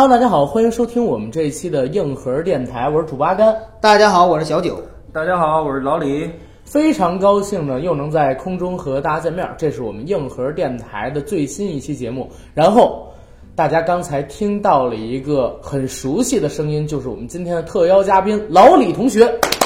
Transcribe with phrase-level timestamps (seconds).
[0.00, 3.52] Hello，大家好，欢迎收听我们这一期的硬核电台，我是主播阿甘。
[3.80, 4.80] 大家好，我是小九。
[5.12, 6.30] 大家好，我是老李。
[6.64, 9.44] 非常高兴呢，又能在空中和大家见面。
[9.58, 12.30] 这是我们硬核电台的最新一期节目。
[12.54, 13.12] 然后，
[13.56, 19.24] 大家刚才听到了一个很熟悉的声音，就是我们今天的特邀嘉宾老李同学。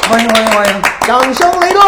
[0.08, 1.82] 欢迎欢迎欢迎，掌声雷动！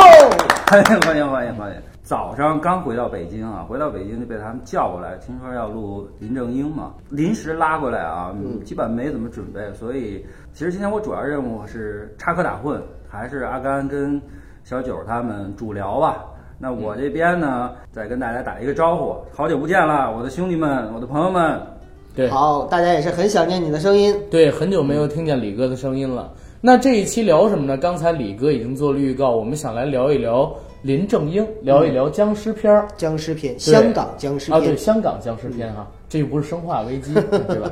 [0.66, 1.93] 欢迎欢迎欢迎欢迎！
[2.04, 8.30] 早上刚回到北京啊，回到北京就被他们叫过来，听说要录林正英嘛，临时拉过来啊，
[8.62, 14.20] 基本没怎么准备，所以其实今天我主要任务是插科打诨，还是阿甘跟
[14.64, 16.26] 小九他们主聊吧。
[16.58, 21.58] 那我这边呢，再跟大家打一个招呼，好久不见了，我的兄弟们，我的朋友们。
[22.14, 24.14] 对，好，大家也是很想念你的声音。
[24.30, 26.30] 对，很久没有听见李哥的声音了。
[26.60, 27.78] 那这一期聊什么呢？
[27.78, 32.86] 刚才李哥已经做了预告，我们想来聊一聊林正英，聊一聊僵尸片儿。
[32.94, 37.70] 僵尸片，香港僵尸片啊，对，香港僵尸片哈，这又不是生化危机，对吧？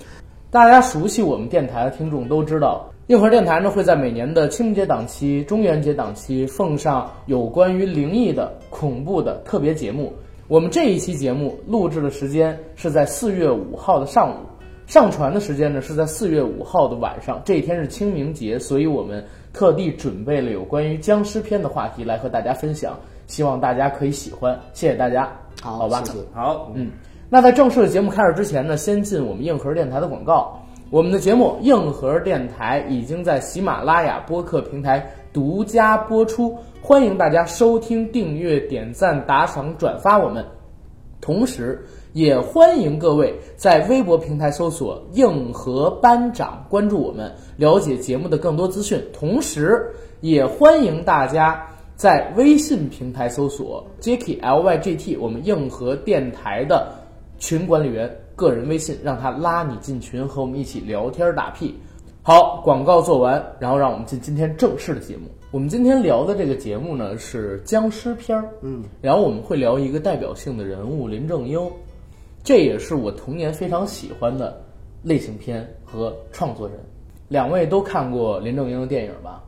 [0.50, 10.10] 大家熟悉我们电台的听众都知道，硬核电台呢会在每年的清明节档期、中元节档期奉上有关于灵异的、恐怖的特别节目。
[10.48, 14.36] 我们这一期节目录制的时间是在四月五号的上午。
[14.86, 22.94] 上传的时间呢是在四月五号的晚上，这一天是清明节，所以我们特地准备了有关于僵尸片的话题来和大家分享，
[23.26, 25.32] 希望大家可以喜欢，谢谢大家，
[25.62, 26.90] 好，好吧，谢谢好，嗯，
[27.30, 30.60] 那在正式的节目开始之前呢，先进我们硬核电台的广告。
[30.90, 40.44] 我们的节目硬核电台已经在喜马拉雅播客平台独家播出，欢迎大家收听、订阅、点赞、打赏、转发我们，
[41.22, 41.82] 同时。
[42.14, 49.02] 也欢迎各位在微博平台搜索“硬核班长”，关注我们，了解节目的更多资讯。
[49.12, 49.84] 同时，
[50.20, 51.66] 也欢迎大家
[51.96, 56.88] 在微信平台搜索 “Jacky L Y G T”，我们硬核电台的
[57.36, 61.74] 群管理员个人微信，让他拉你进群，和我们一起聊天打屁。
[62.22, 65.22] 好，广告做完，然后让我们进今天正式的节目。
[65.50, 71.60] 我们今天聊的这个节目呢是僵尸片儿，嗯，然后我们会聊一个代表性的人物林正英。
[72.44, 74.62] 这也是我童年非常喜欢的
[75.02, 76.78] 类型片和创作人。
[77.28, 79.42] 两位都看过林正英的电影吧？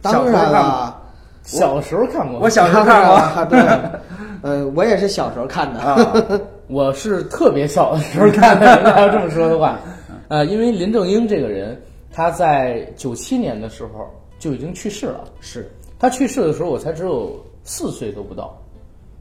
[0.00, 0.98] 当然了，
[1.42, 2.40] 小时候看过。
[2.40, 3.60] 我小时候看过， 对，
[4.42, 5.80] 呃，我也是小时候看的。
[5.80, 8.66] 啊，我是特别小的时候看的。
[8.96, 9.78] 要这么说的话，
[10.28, 15.24] 呃，因为林正英这个人，他在九七年的时候就已经去世了。
[15.40, 18.56] 是他去世的时候，我才只有四岁都不到。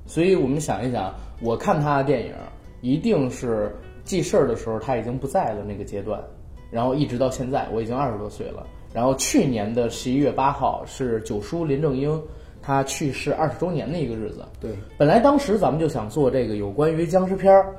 [0.08, 2.32] 所以我们想一想，我看他的电影。
[2.86, 6.22] 一定是记事儿的时候他已经不在了那个阶段，
[6.70, 8.64] 然后一直到现在我已经二十多岁了。
[8.94, 12.22] 然后去年的十一月八号是九叔林正英
[12.62, 14.46] 他去世二十周年的一个日子。
[14.62, 17.76] 对，本来当时咱们就想做这个有关于僵尸片儿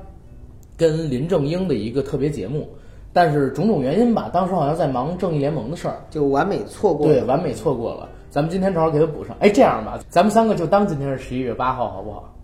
[0.76, 2.68] 跟林正英的一个特别节目，
[3.12, 7.06] 但是种种原因吧，当时好像在忙正义联盟的事儿，就完美错过。
[7.06, 8.08] 对，完美错过了。
[8.28, 9.34] 咱们今天正好给他补上。
[9.38, 12.35] 哎，这样吧，咱们三个就当今天是十一月八号，好不好？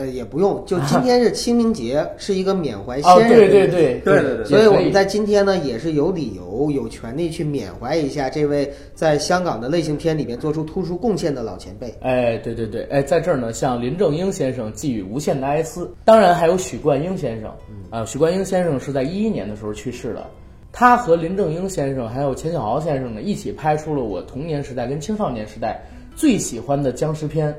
[0.00, 3.28] 呃，也不用，就今 天是清明节，是一个缅怀哦，先人。
[3.28, 11.94] 对对对对对对所以我们在今天呢，也是有理由、有权利去缅怀一下这位在香港的类型片里面做出突出贡献的老前辈。
[12.00, 15.92] 哎，对对对，哎，在这儿呢，向林正英先生寄予无限的哀思。
[16.06, 17.52] 当然还有许冠英先生，
[17.90, 20.26] 啊，许冠英先生是在一一年的时候去世的。
[20.72, 25.82] 他和林正英先生还有钱小豪先生呢，一起拍出了我童年时代跟青少年时代
[26.14, 27.52] 最喜欢的僵尸片《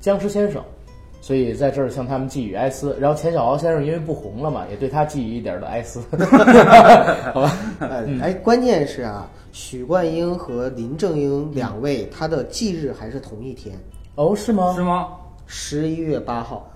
[0.00, 0.60] 僵尸先生》。
[1.22, 6.00] 所以在这儿向他们寄予哀思，然后钱小豪先生因为不红了嘛，也对他寄予一点的哀思，
[7.32, 7.56] 好吧？
[7.78, 13.78] 哎哎，关键是啊，许冠英和林正英两位，他的忌日还是同一天，
[14.16, 14.74] 哦，是吗？
[14.74, 15.08] 是吗？
[15.46, 16.68] 十一月八号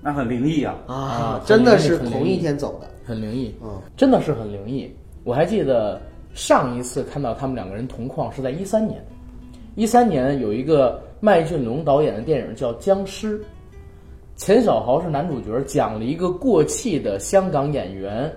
[0.00, 0.74] 那很灵异啊！
[0.86, 2.88] 啊真的是同一天走的。
[3.04, 4.88] 很灵异，嗯，真的是很灵异。
[5.24, 6.00] 我还记得
[6.32, 9.04] 上一次看到他们两个人同框是在一三年，
[9.74, 13.38] 一三年有一个麦浚龙导演的电影叫《僵尸》，
[14.40, 18.34] 钱小豪是男主角，讲了一个过气的香港演员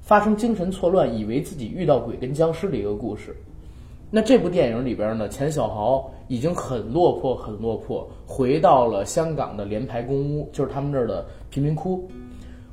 [0.00, 3.36] 发生精神错乱，以为自己遇到鬼跟僵尸的一个故事。
[4.10, 12.10] 那这部电影里边呢，钱小豪已经很落魄，很落魄，回到了香港的联排公屋，就是他们这儿的贫民窟。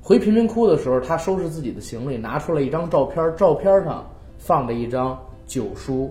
[0.02, 6.10] 回贫民窟的时候，他收拾自己的行李，拿出了一张照片，照片上放着一张九叔、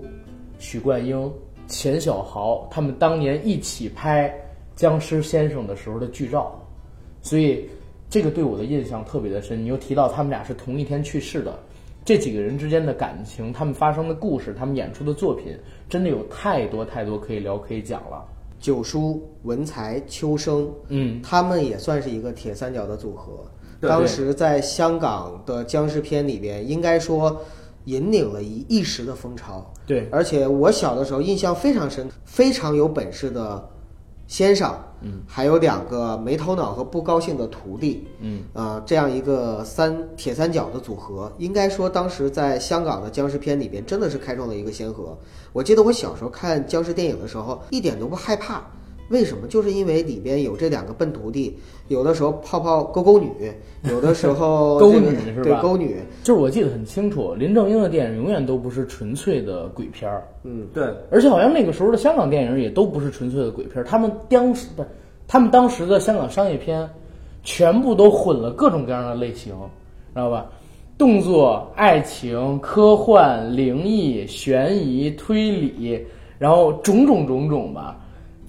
[0.59, 1.33] 许冠英、
[1.65, 4.29] 钱小豪他们当年一起拍
[4.75, 6.57] 《僵尸先生》的时候的剧照，
[7.21, 7.69] 所以
[8.09, 9.61] 这个对我的印象特别的深。
[9.61, 11.57] 你又提到他们俩是同一天去世的，
[12.03, 15.57] 这几个人之间的感情，他们发生的故事，他们演出的作品，
[15.87, 18.25] 真的有太多太多可以聊可以讲了。
[18.59, 23.45] 九叔、文才、秋生，嗯，他们也算是一个铁三角的组合。
[23.79, 27.41] 对当时在香港的僵尸片里边，应该说
[27.85, 29.65] 引领了一一时的风潮。
[29.85, 33.69] 对，而且我小的时候印象非常深，非常有本事的
[34.29, 45.17] 先生，嗯，还有两个没头脑和不高兴的徒弟，嗯，啊、这样一个三铁三角的组合，应该说当时在香港的僵尸片里边真的是开创了一个先河。
[45.51, 48.63] 我记得我小时候看僵尸电影的时候，一点都不害怕。
[49.09, 49.47] 为什么？
[49.47, 51.57] 就是因为里边有这两个笨徒弟，
[51.87, 53.29] 有的时候泡泡勾勾女，
[53.89, 64.89] 有的时候勾 这个女是吧对勾女，就是我记得很清楚，林正英的电影永远都不是纯粹的鬼片儿，嗯，对，而且好像那个时候的香港电影也都不是纯粹的鬼片儿，他们当时不是
[65.27, 66.89] 他们当时的香港商业片，
[67.43, 69.53] 全部都混了各种各样的类型，
[70.13, 70.45] 知道吧？
[70.97, 76.05] 动作、爱情、科幻、灵异、悬疑、推理，
[76.37, 77.97] 然后种种种种吧，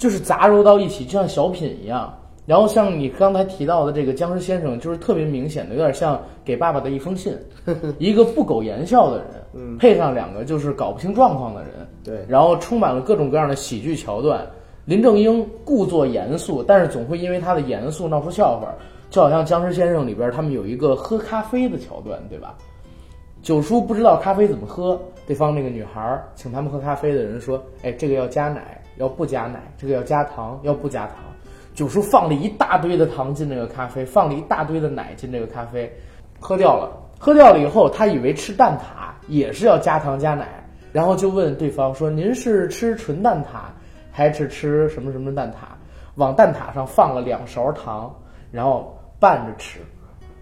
[0.00, 2.10] 就是杂糅到一起，就像小品一样。
[2.46, 7.36] 然后像你刚才提到的这个僵尸先生，就是特别明显的，有点像《给爸爸的一封信》，
[7.98, 11.70] 一个不苟言笑的人，嗯配上两个就是搞不清状况的人，
[12.02, 14.44] 对然后充满了各种各样的喜剧桥段。
[14.86, 18.74] 林正英故作严肃，但是总会因为他的严肃闹出笑话，
[19.10, 22.56] 就好像《僵尸先生》里边他们有一个喝咖啡的桥段，对吧？
[23.42, 31.16] 九叔不知道咖啡怎么喝，对方那个女孩儿请他们喝咖啡的人说：“哎，这个要加奶，要不加奶；这个要加糖，要不加糖。”
[31.74, 35.90] 九叔放了一大堆的糖进这个咖啡，放了一大堆的奶进这个咖啡，
[36.38, 36.90] 喝掉了。
[37.18, 40.48] 喝掉了以后，他以为吃蛋挞也是要加糖加奶，
[40.90, 43.68] 然后就问对方说：“您是吃纯蛋挞，
[44.10, 45.56] 还是吃什么什么蛋挞？”
[46.16, 48.14] 往蛋挞上放了两勺糖，
[48.50, 49.80] 然后拌着吃。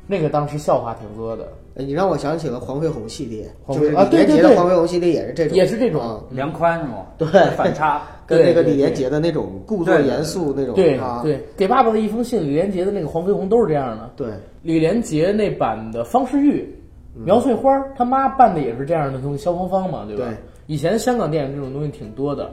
[0.07, 7.07] 那个当时笑话挺多的，呃你让我想起了黄飞鸿系列，黄飞就是啊对对对李连杰的黄飞鸿系列也是这种，也是这种啊梁宽是吗？
[7.17, 7.27] 对
[7.57, 8.03] 反差。
[8.29, 14.11] 跟那个李连杰的那种故作严肃那种对啊，对，给爸爸的一封信，李连杰的那个黄飞鸿都是这样的。
[14.17, 14.29] 对
[14.61, 16.69] 李连杰那版的方世玉、
[17.15, 20.27] 苗翠花他妈扮的也是这样的东西，萧芳芳嘛，对吧？
[20.27, 20.37] 对
[20.67, 22.51] 以前香港电影这种东西挺多的，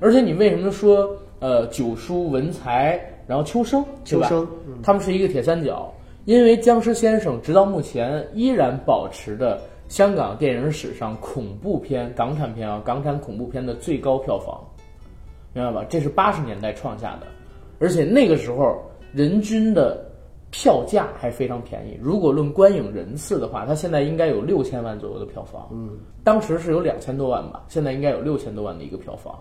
[0.00, 1.10] 而且你为什么说
[1.40, 5.92] 呃九叔、文才，然后秋生，秋生嗯他们是一个铁三角？
[6.28, 9.58] 因为僵尸先生直到目前依然保持着
[9.88, 14.62] 香港电影史上恐怖片、港产片啊，港产恐怖片的最高票房，
[15.54, 15.86] 明白吧？
[15.88, 17.26] 这是八十年代创下的，
[17.78, 18.78] 而且那个时候
[19.10, 20.04] 人均的
[20.50, 21.98] 票价还非常便宜。
[21.98, 25.66] 如果论观影人次的话，它现在应该有六千万左右的票房。
[25.72, 29.34] 嗯，当时是有两千多万吧，现在应该有六千多万的一个票房。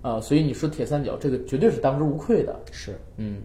[0.00, 2.54] 啊，所以你说铁三角这个绝对是当之无愧的。
[2.70, 2.96] 是。
[3.16, 3.42] 嗯，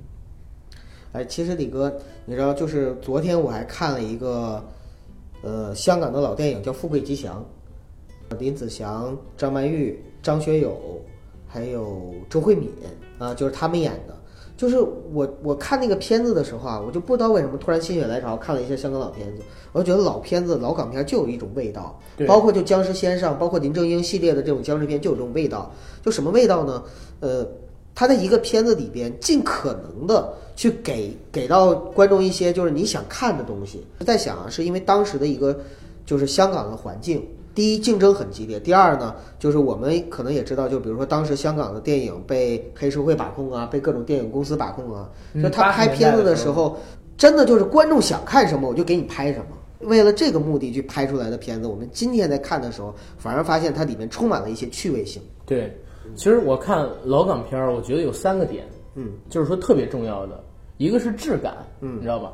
[1.16, 1.90] 哎，其实李哥，
[2.26, 4.62] 你知道，就是昨天我还看了一个，
[5.42, 7.42] 呃，香港的老电影叫《富贵吉祥》，
[8.38, 10.78] 林子祥、张曼玉、张学友，
[11.48, 12.70] 还有周慧敏
[13.18, 14.14] 啊，就是他们演的。
[14.58, 14.78] 就是
[15.14, 21.98] 我我看那个片子的时候啊，我就不知道为什么突然心血来潮看了一下香港老片子，我就觉得老片子、老港片就有一种味道，
[22.28, 25.72] 包括就僵尸先生，包括林正英系列的这种僵尸片就有这种味道。
[26.04, 26.84] 就什么味道呢？
[27.22, 27.46] 呃，
[27.96, 33.84] 他在一个片子里边尽可能的去给给到观众一些就是你想看的东西。
[34.06, 35.58] 在想啊，是因为当时的一个
[36.06, 37.26] 就是香港的环境，
[37.56, 46.78] 第一竞争很激烈，第二呢，就是我们可能也知道，就比如说当时香港的电影被黑社会把控啊，被各种电影公司把控啊，嗯就他拍片子的时候，
[47.18, 49.46] 真的就是观众想看什么我就给你拍什么。
[49.80, 55.22] 为了这个目的去拍出来的片子，我们今天在看的时候，反而发现它里面充满了一些趣味性。
[55.46, 55.74] 对。
[56.16, 60.44] 其实我看老港片儿，我觉得有三个点，嗯，就是说特别重要的，
[60.78, 62.32] 一个是质感，嗯你知道吧？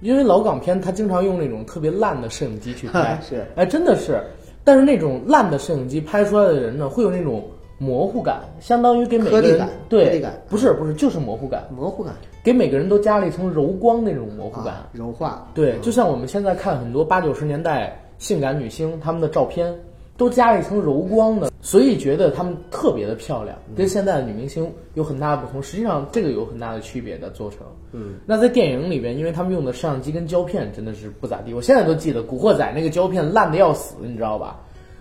[0.00, 4.22] 因为老港片它经常用那种特别烂的摄影机去拍是，哎，真的是。
[4.62, 7.44] 但是那种烂的摄影机拍出来的人呢，会有那种
[7.78, 14.74] 模糊感，相当于给每个人感对感不是不是就是模糊感，模糊感给每个人都加了一层柔光那种模糊感。
[14.74, 19.74] 啊，柔化，对，就像我们现在看很多八九十年代性感女星她们的照片，
[20.16, 25.62] 都加了一层柔光的，所以觉得她们特别的漂亮，跟现在的女明星有很大的不同。
[25.62, 27.60] 实际上，这个有很大的区别的做成。
[27.92, 34.60] 嗯，那在电影里边，因为他们用的摄像机跟胶片真的是不咋地，我现在都记得《古惑仔》那个胶片烂的要死，你知道吧？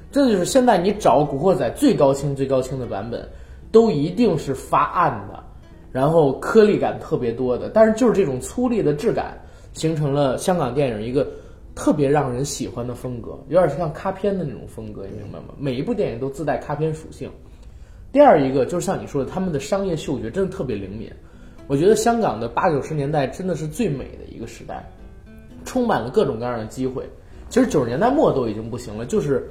[0.09, 3.27] 这就是现在你找《古惑仔》最高清、最高清的版本，
[3.69, 5.43] 都一定是发暗的，
[5.91, 7.67] 然后颗粒感特别多的。
[7.67, 9.37] 但是就是这种粗粝的质感，
[9.73, 11.27] 形成了香港电影一个
[11.75, 15.55] 特别让人喜欢的风格，有点像卡片的那种风格，你明白吗？
[15.57, 17.31] 每一部电影都自带卡片属性。
[18.11, 21.11] 第二一个就是像你说的，他们的商业嗅觉真的特别灵敏。
[21.67, 24.87] 我觉得香港的八九十年代真的是最美的一个时代，
[25.65, 27.09] 充满了各种各样的机会。
[27.49, 29.49] 其实九十年代末都已经不行了，就是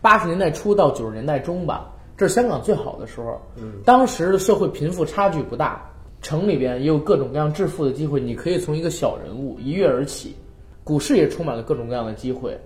[0.00, 3.40] 八十年代初到九十年代中吧，这是香港最好的时候。
[3.56, 5.90] 嗯，当时的社会贫富差距不大，
[6.22, 10.36] 城里边也有各种各样致富的机会，你可以从一个小人物一跃而起。
[10.84, 12.58] 股市也充满了各种各样的机会，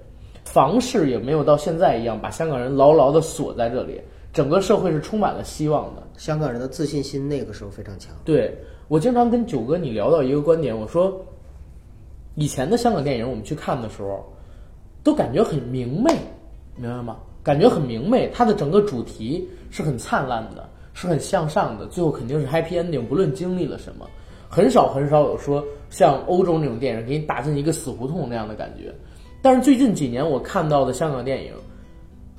[0.45, 4.01] 房市也没有到现在一样把香港人牢牢的锁在这里，
[4.33, 6.03] 整个社会是充满了希望的。
[6.17, 8.15] 香港人的自信心那个时候非常强。
[8.25, 8.57] 对
[8.89, 11.21] 我经常跟九哥你聊到一个观点，我说
[12.37, 14.25] 以前的香港电影我们去看的时候，
[15.03, 16.15] 都感觉很明媚，
[16.77, 17.17] 明白吗？
[17.43, 24.07] 感觉很明媚，它的整个主题是很灿烂的，是很向上的，最后肯定是 happy ending，不论经历了什么。
[24.49, 25.63] 很少很少有说
[25.95, 28.93] 像欧洲那种电影给你打进一个死胡同那样的感觉，
[29.41, 31.53] 但是最近几年我看到的香港电影，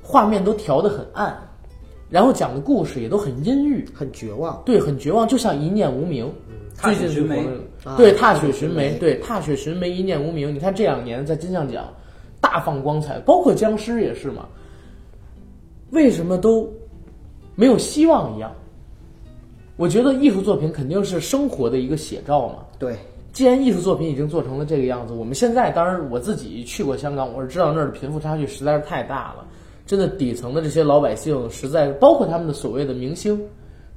[0.02, 1.34] 画面都调得很暗，
[2.10, 4.62] 然后讲的故事也都很阴郁，很绝望。
[4.66, 6.30] 对，很绝望，就像一念无名。
[6.76, 7.46] 踏最近是雪寻梅
[7.96, 10.54] 对踏雪寻梅，对踏雪寻梅，一念无名。
[10.54, 11.88] 你看这两年在金像奖
[12.42, 14.46] 大放光彩，包括僵尸也是嘛，
[15.92, 16.70] 为什么都
[17.54, 18.52] 没有希望一样？
[19.78, 22.56] 我觉得艺术作品肯定是生活的一个写照嘛。
[22.78, 22.94] 对，
[23.36, 29.46] 既然艺术作品已经做成了这个样子，我们现在当然我自己去过香港，我是知道那儿的贫富差距实在是太大了，
[29.84, 33.38] 真的底层的这些老百姓实在包括他们的所谓的明星，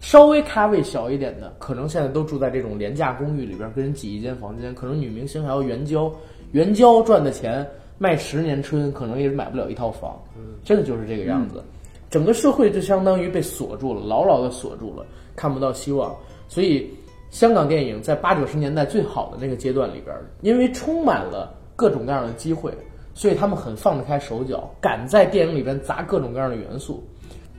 [0.01, 6.11] 稍微咖位小一点的，可能现在都住在这种廉价公寓里边，跟人挤一间房间，可能女明星还要援交，
[6.51, 7.65] 援交赚的钱
[7.97, 10.21] 卖十年春，可能也买不了一套房，
[10.65, 11.63] 真的就是这个样子。
[12.09, 16.13] 整个社会就相当于被锁住了，牢牢的锁住了，看不到希望。
[16.49, 16.89] 所以，
[17.29, 22.73] 香港电影在八九十年代最好的那个阶段里边，因为充满了各种各样的机会，
[23.13, 27.07] 所以他们很放得开手脚，敢在电影里边砸各种各样的元素。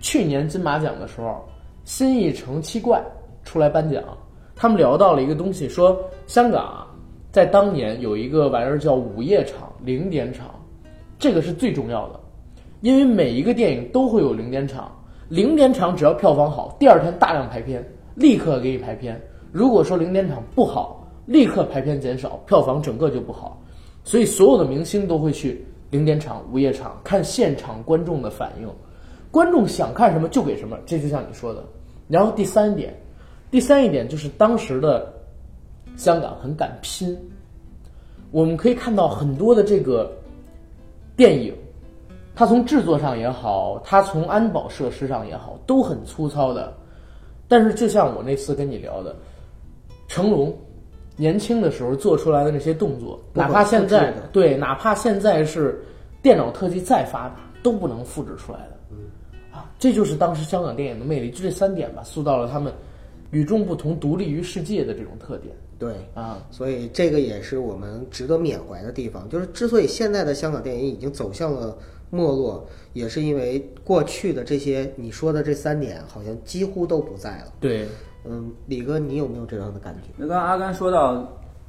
[0.01, 1.49] 去年金马奖的时候，
[1.85, 3.01] 新艺城七怪
[3.45, 4.03] 出来颁奖，
[4.57, 6.87] 他们聊到了一个东西，说香港啊，
[7.31, 10.49] 在当年有一个玩意儿叫午夜场、零点场，
[11.19, 12.19] 这个是最重要的。
[12.81, 14.91] 因为每一个电影都会有零点场，
[15.29, 19.21] 零点场只要票房好，第二天大量排片，立刻给你排片。
[19.53, 23.61] 如果说零点场不好，立刻排片减少，票房整个就不好。
[24.05, 28.69] 所以所有的明星都会去零点场、午夜场看现场观众的反应，
[29.31, 31.63] 观众想看什么就给什么，这就像你说的。
[32.09, 32.95] 然后第三点，
[33.51, 35.13] 第三一点就是当时的
[35.97, 37.17] 香港很敢拼，
[38.31, 40.11] 我们可以看到很多的这个
[41.17, 41.55] 电影。
[42.35, 46.73] 它从制作上也好，它从安保设施上也好，都很粗糙的。
[47.47, 49.15] 但是就像我那次跟你聊的，
[50.11, 50.53] 成龙
[51.15, 55.81] 年轻的时候做出来的那些动作，哪怕现在的对，哪怕现在是
[56.21, 59.57] 电脑特技再发达，都不能复制出来的。
[59.57, 62.73] 啊，这就是当时香港电影的魅力，就这三点吧，塑造了他们
[63.31, 66.45] 与众不同、独立于世界的这种特点对，啊。
[66.51, 69.29] 所以这个也是我们值得缅怀的地方。
[69.29, 71.79] 就是之所以现在的香港电影已经走向了
[72.11, 77.53] 没落，也是因为过去的这些你说的这三点好像几乎都不在了。
[77.61, 77.87] 对，
[78.25, 80.09] 嗯，李哥，你有没有这样的感觉？
[80.17, 81.27] 那刚刚阿甘说到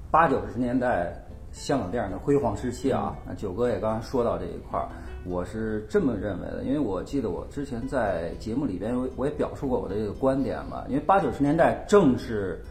[0.09, 1.13] 八九十年代
[1.51, 4.87] 香港电影的辉煌时期啊，那九哥也刚刚说到这一块儿，
[5.25, 12.61] 我是这么认为的，因为我记得我之前在节目里边我我也表述过我的这个观点嘛，因为八九十年代正是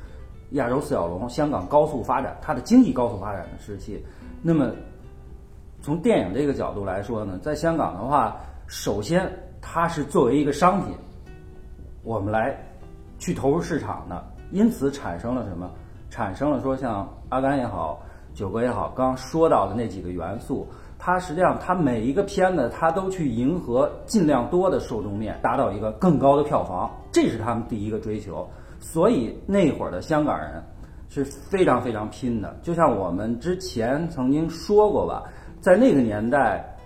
[0.50, 4.04] 亚洲四小龙、香港高速发展，它的经济高速发展的时期，
[4.42, 4.70] 那么。
[5.82, 9.26] 从电影这个角度来说呢，在香港的话，首先
[9.62, 10.94] 它是作为一个商品，
[12.02, 12.54] 我们来
[13.20, 15.70] 去投入市场的，因此产生了什么？
[16.10, 18.02] 产生了说像阿甘也好，
[18.34, 20.66] 九哥也好，刚刚说到的那几个元素，
[20.98, 28.48] 它实际上它每一个片子它都去迎合尽量多的受众面，达到一个更高的票房，这是他们第一个追求。
[28.80, 30.60] 所以那会儿的香港人
[31.08, 35.22] 是非常非常拼的，就像我们之前曾经说过吧。
[35.60, 36.76] 在那个年代，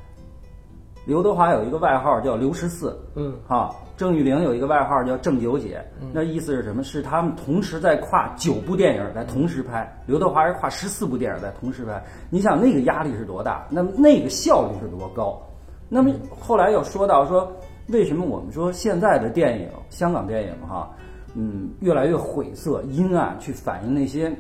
[1.07, 6.83] 刘德华有一个外号叫刘十四，嗯，哈，郑裕玲有一个外号叫郑九姐，那意思是什么？
[6.83, 12.03] 是他们同时在跨九部电影在同时拍，刘德华是跨十四部电影在同时拍。
[12.29, 13.67] 你想那个压力是多大？
[13.71, 15.41] 那么那个效率是多高？
[15.89, 17.51] 那么后来又说到说，
[17.89, 20.91] 为什么我们说现在的电影，香港电影哈，
[21.35, 24.35] 嗯，越来越晦涩阴暗，去反映那些。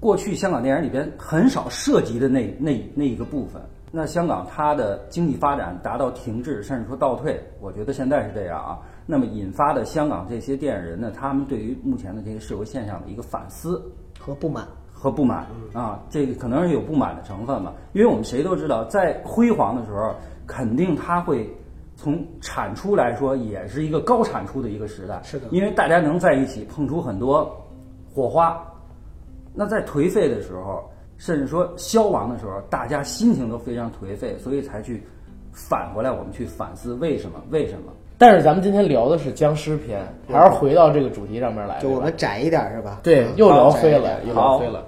[0.00, 8.78] 过去香港电影里边很少涉及的那那那一个部分，那香港它的经济发展达到停滞，甚至说倒退，我觉得现在是这样啊。
[9.06, 13.82] 那么引发的香港这些电影人呢，他们对于目前的这个社会现象的一个反思
[14.18, 14.66] 和不满。
[14.92, 17.72] 和不满啊，这个可能是有不满的成分吧。
[17.94, 20.14] 因为我们谁都知道，在辉煌的时候，
[20.46, 21.50] 肯定它会
[21.96, 25.18] 从产出来说，也是一个高产出的一个时代。
[25.22, 27.50] 是的因为大家能在一起碰出很多
[28.12, 28.62] 火花。
[29.54, 30.84] 那在颓废的时候，
[31.20, 35.02] 甚至说消亡的时候，大家心情都非常颓废，所以才去
[35.52, 37.38] 返回来，我们去反思为什么？
[37.50, 37.92] 为什么？
[38.16, 41.78] 但是咱们今天聊的是僵尸片，还是回到这个主题上面来。
[41.78, 43.00] 就我们窄一点是吧？
[43.02, 44.82] 对，嗯又聊飞了，又聊飞了。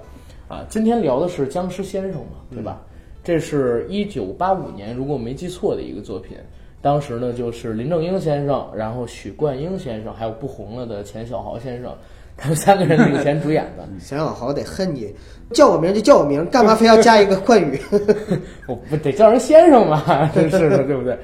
[0.47, 2.81] 啊，今天聊的是僵尸先生嘛，对吧？
[3.23, 6.35] 这是一九八五年，如果我没记错的一个作品。
[6.81, 11.95] 当时呢，就是林正英先生，然后许冠英先生，还有不红了的钱小豪先生，
[12.35, 13.87] 他 们三个人领衔主演的。
[13.99, 15.13] 想想好得恨你，
[15.51, 17.79] 叫我名就叫我名，干嘛非要加一个冠语？
[18.67, 21.17] 我不得叫人先生嘛，真 是的，对不对？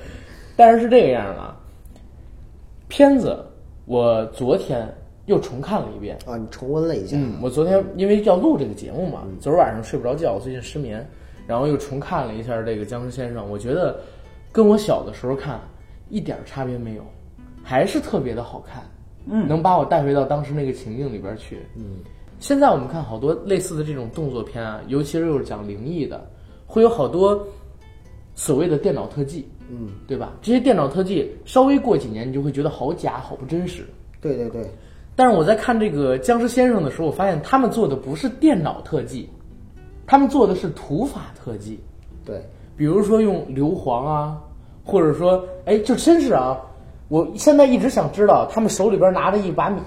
[0.56, 1.56] 但是是这个样的啊，
[2.88, 3.38] 片子
[3.86, 4.88] 我昨天
[5.26, 6.18] 又重看了一遍。
[6.26, 11.08] 啊，你重温了一下，嗯，我昨天因为要录这个节目嘛，昨儿晚上睡不着觉，我最近失眠，
[11.48, 14.00] 然后又重看了一下这个《僵尸先生》，我觉得
[14.52, 15.60] 跟我小的时候看
[16.10, 17.04] 一点儿差别没有，
[17.64, 18.84] 还是特别的好看，
[19.30, 21.60] 嗯能把我带回到当时那个情境里边去。
[21.76, 21.98] 嗯，
[22.40, 26.30] 现在我们看好多类似的这种动作片啊，尤其是又是讲灵异的，
[26.66, 27.46] 会有好多
[28.36, 30.34] 所谓的电脑特技，嗯，对吧？
[30.42, 33.86] 这些电脑特技稍微过几年，你就会觉得好假、好不真实。
[34.22, 34.66] 对对对，
[35.16, 39.30] 但是我在看这个《僵尸先生》的时候，我发现他们做的不是电脑特技，
[40.08, 41.80] 他们做的是土法特技，
[42.26, 42.42] 对，
[42.76, 44.42] 比如说用硫磺啊，
[44.84, 46.58] 或者说，哎，就真是啊！
[47.10, 49.82] 我现在一直想知道，他们手里边拿着一把米，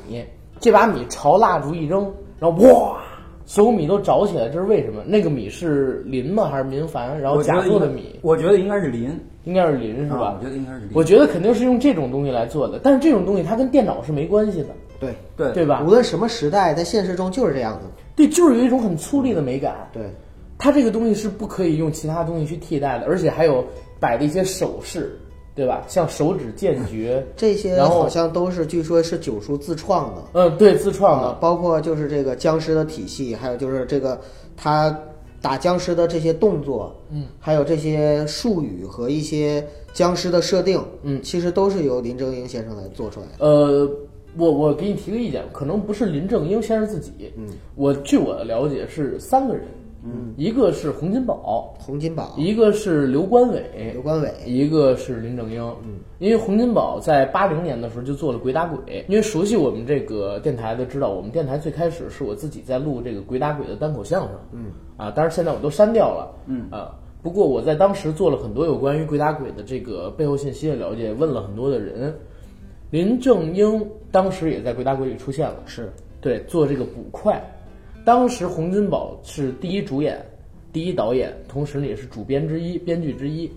[0.61, 3.01] 这把米朝蜡烛一扔，然后哇，
[3.47, 5.03] 所有米都着起来，这是为什么？
[5.07, 6.49] 那个米是磷吗？
[6.51, 7.17] 还是民矾？
[7.19, 10.27] 然后假做的米，我觉得应该是磷，应该是磷是吧？
[10.27, 10.91] 啊我觉得应该是磷。
[10.95, 15.91] 我觉得肯定是用这种东西来做的，但是这种东西它跟电脑是没关系的，对，对对吧无？
[15.91, 17.87] 论什么时代，在现实中就是这样子。
[18.17, 19.89] 对，就是有一种很粗粝的美感。
[19.93, 20.03] 对，
[20.59, 23.65] 它这个东西是不可以用其他东西去替代的，而且还有
[24.01, 25.19] 摆的一些手势，
[25.55, 25.85] 对吧？
[25.87, 30.23] 像手指剑诀，这些然后好像都是据说是九叔自创的。
[30.33, 34.19] 嗯，对，自创啊的，，包括就是这个僵尸的体系，还有就是这个
[34.57, 34.99] 他
[35.41, 39.63] 打僵尸的这些动作，嗯，还有这些术语和一些
[39.93, 43.45] 僵尸的设定，嗯其实都是由林正英先生来做出来的。
[43.45, 43.91] 呃，
[44.39, 49.65] 我我给你提个意见，可能不是林正英先生自己，嗯，我据我的了解是三个人，
[50.05, 66.67] 嗯，一个是洪金宝，洪金宝、一个是刘关伟刘，关伟，一个是林正英，嗯，因为洪金宝在八零年的时候就做了《鬼打鬼》，因为熟悉我们这个电台的知道，我们电台最开始是我自己在录这个《鬼打鬼》的单口相声，嗯，啊，但是现在我都删掉了，嗯。
[66.71, 72.13] 啊，不过我在当时做了很多有关于《鬼打鬼》的这个背后信息的了解，问了很多的人，
[72.91, 75.93] 林正英当时也在《鬼打鬼》里出现了，是。
[76.21, 77.41] 对，做这个捕快。
[78.05, 80.25] 当时洪金宝是第一主演、
[80.73, 83.51] 第一导演，同时呢也是主编之一、编剧之一。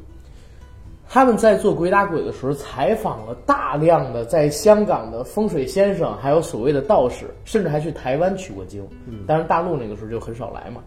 [1.07, 8.85] 他们在做《鬼打鬼》的时候，采访了大量的在香港的风水先生，还有所谓的道士，甚至还去台湾取过经。
[9.05, 10.83] 嗯，当然大陆那个时候就很少来嘛。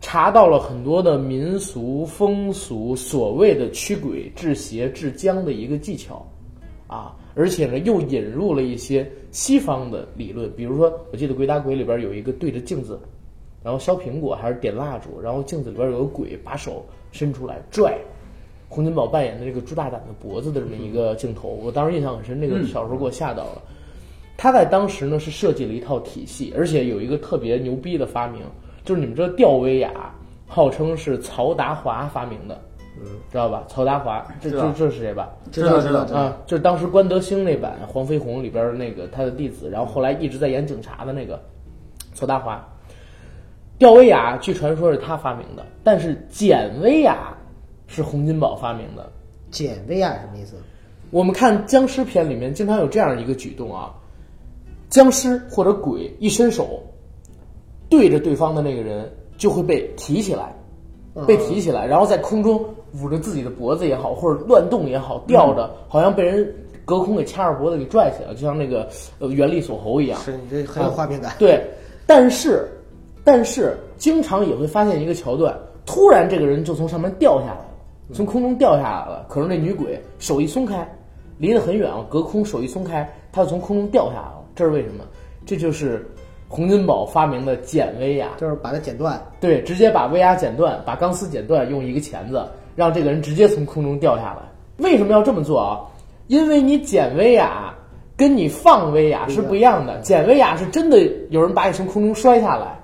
[0.00, 6.26] 查到了很多的民俗风俗，所谓的驱鬼治邪治僵的一个技巧，
[6.88, 12.98] 啊，而且呢又引入了一些西方的理论，比如说，我记得《鬼打鬼》里边有一个对着镜子，
[13.62, 17.96] 然后削苹果还是点蜡烛，然后镜子里边有个鬼把手伸出来拽
[18.68, 23.62] 洪金宝扮演的这个朱大胆的脖子的这么一个镜头，我当时印象很深，那个小时候给我吓到了。
[24.36, 28.42] 他在当时呢是设计了一套体系，而且有一个特别牛逼的发明，
[28.84, 30.12] 就是你们知道吊威亚
[30.46, 32.60] 号称是曹达华发明的，
[33.00, 33.64] 嗯，知道吧？
[33.68, 35.30] 曹达华，这这这是谁吧？
[35.50, 41.40] 知道知道啊，就是当时关德兴那版《黄飞鸿》里边那个他的弟子，然后后来一直在演警察的那个
[42.14, 42.62] 曹达华。
[43.78, 47.34] 吊威亚据传说是他发明的，但是简威亚
[47.88, 49.10] 是洪金宝发明的。
[49.50, 50.54] 简威亚什么意思？
[51.10, 53.92] 我们看僵尸片里面经常有这样一个举动啊，
[54.88, 56.82] 僵尸或者鬼一伸手
[57.88, 60.54] 对着对方的那个人就会被提起来，
[61.26, 62.64] 被提起来，然后在空中
[63.00, 70.18] 捂着自己的脖子也好，或者乱动也好，吊着，好像被人隔空给掐着脖子给拽起来，就像那个呃原力锁喉一样。
[70.20, 71.34] 是你这很有画面感。
[71.38, 71.62] 对，
[72.06, 72.68] 但是
[73.22, 77.66] 但是经常也会发现一个桥段，突然这个人就从上面掉下来了，
[78.12, 79.26] 从空中掉下来了。
[79.28, 80.86] 可是那女鬼手一松开，
[81.38, 84.42] 离得很远啊，隔空手一松开，她就从空中掉下来了。
[84.54, 85.04] 这是为什么？
[85.44, 86.08] 这就是
[86.52, 88.28] 洪金宝发明的剪威亚。
[88.36, 94.42] 就是把它剪断，对，直接把威亚剪断，把钢丝剪断，用一个钳子让这个人直接从空中掉下来。
[94.76, 95.80] 为什么要这么做啊？
[96.26, 97.74] 因为你剪威亚
[98.18, 100.98] 跟你放威亚是不一样的，剪威亚是真的
[101.30, 102.78] 有人把你从空中摔下来，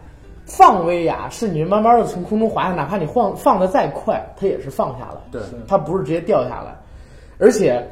[0.46, 6.74] 放威亚是你慢慢的从空中滑下，哪怕你放放的再快，它也是放下来，对，它不是直接掉下来。
[7.38, 7.86] 而且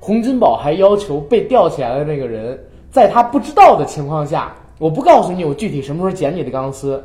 [0.00, 2.58] 洪金宝还要求被吊起来的那个人，
[2.90, 7.02] 在他不知道的情况下，我不告诉你我具体什么时候剪你的钢丝，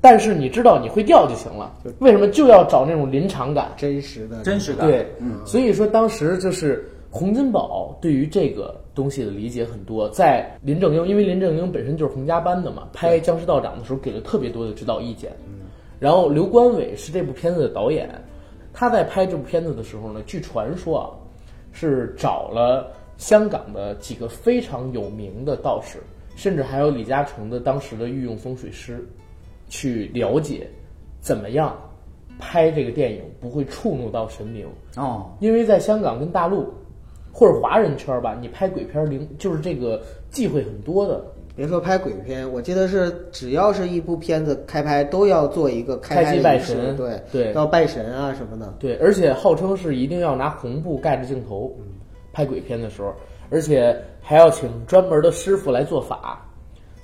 [0.00, 1.72] 但是你知道你会掉就行了。
[2.00, 3.72] 为什么就要找那种临场感？
[3.76, 4.86] 真实的真实感。
[4.86, 15.32] 对，嗯，所以说当时就是洪金宝对于这个东西的理解很多，在林正英，因为林正英本身就是洪家班的嘛，拍《僵尸道长》的时候给了特别多的指导意见。
[16.00, 18.10] 然后刘关伟是这部片子的导演，
[18.72, 21.06] 他在拍这部片子的时候呢，据传说啊，
[21.72, 25.98] 是找了香港的几个非常有名的道士，
[26.34, 29.04] 甚至还有李嘉诚的当时的御用风水师，
[29.68, 30.68] 去了解
[31.20, 31.76] 怎么样
[32.38, 34.66] 拍这个电影不会触怒到神明。
[34.96, 36.72] 哦，因为在香港跟大陆
[37.32, 41.24] 或者华人圈儿吧，你拍鬼片儿灵就是这个忌讳很多的。
[41.56, 48.74] 别说拍鬼片，我记得是只要是一部片子开拍，都要做一个开开机拜神对对要拜神啊什么的。
[48.80, 51.72] 对，而且号称是一定要拿红布盖着镜头，
[52.32, 53.14] 拍鬼片的时候，
[53.54, 56.44] 而且还要请专门的师傅来做法。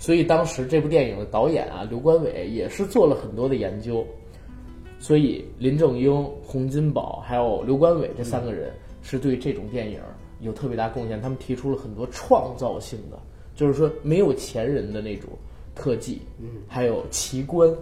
[0.00, 4.04] 所以当时这部电影的导演啊，刘关伟也是做了很多的研究。
[4.98, 10.00] 所以林正英、洪金宝还有刘关伟这三个人是对这种电影
[10.40, 13.16] 有特别大贡献，他们提出了很多创造性的，
[13.54, 15.30] 就是说没有前人的那种
[15.72, 17.72] 特技，嗯，还有奇观，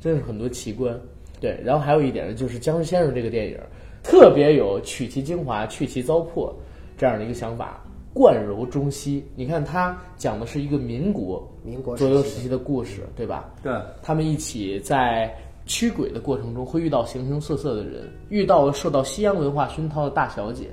[0.00, 0.98] 真是很多奇观。
[1.38, 3.58] 对，然后还有一点呢，就是《僵尸先生》这个电影
[4.02, 6.50] 特别有取其精华、去其糟粕
[6.96, 7.85] 这样的一个想法，
[8.16, 9.22] 贯柔中西。
[9.34, 13.52] 你看，他讲的是一个民国民国左右时期时期的故事，对吧？
[13.62, 13.70] 对，
[14.02, 15.30] 他们一起在
[15.66, 20.70] 驱鬼的过程中会遇到形形色色的人，遇到了受到西洋文化熏陶的大小姐，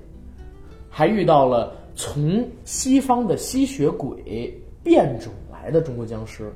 [0.90, 6.50] 还遇到了从西方的吸血鬼变种来的中国僵尸。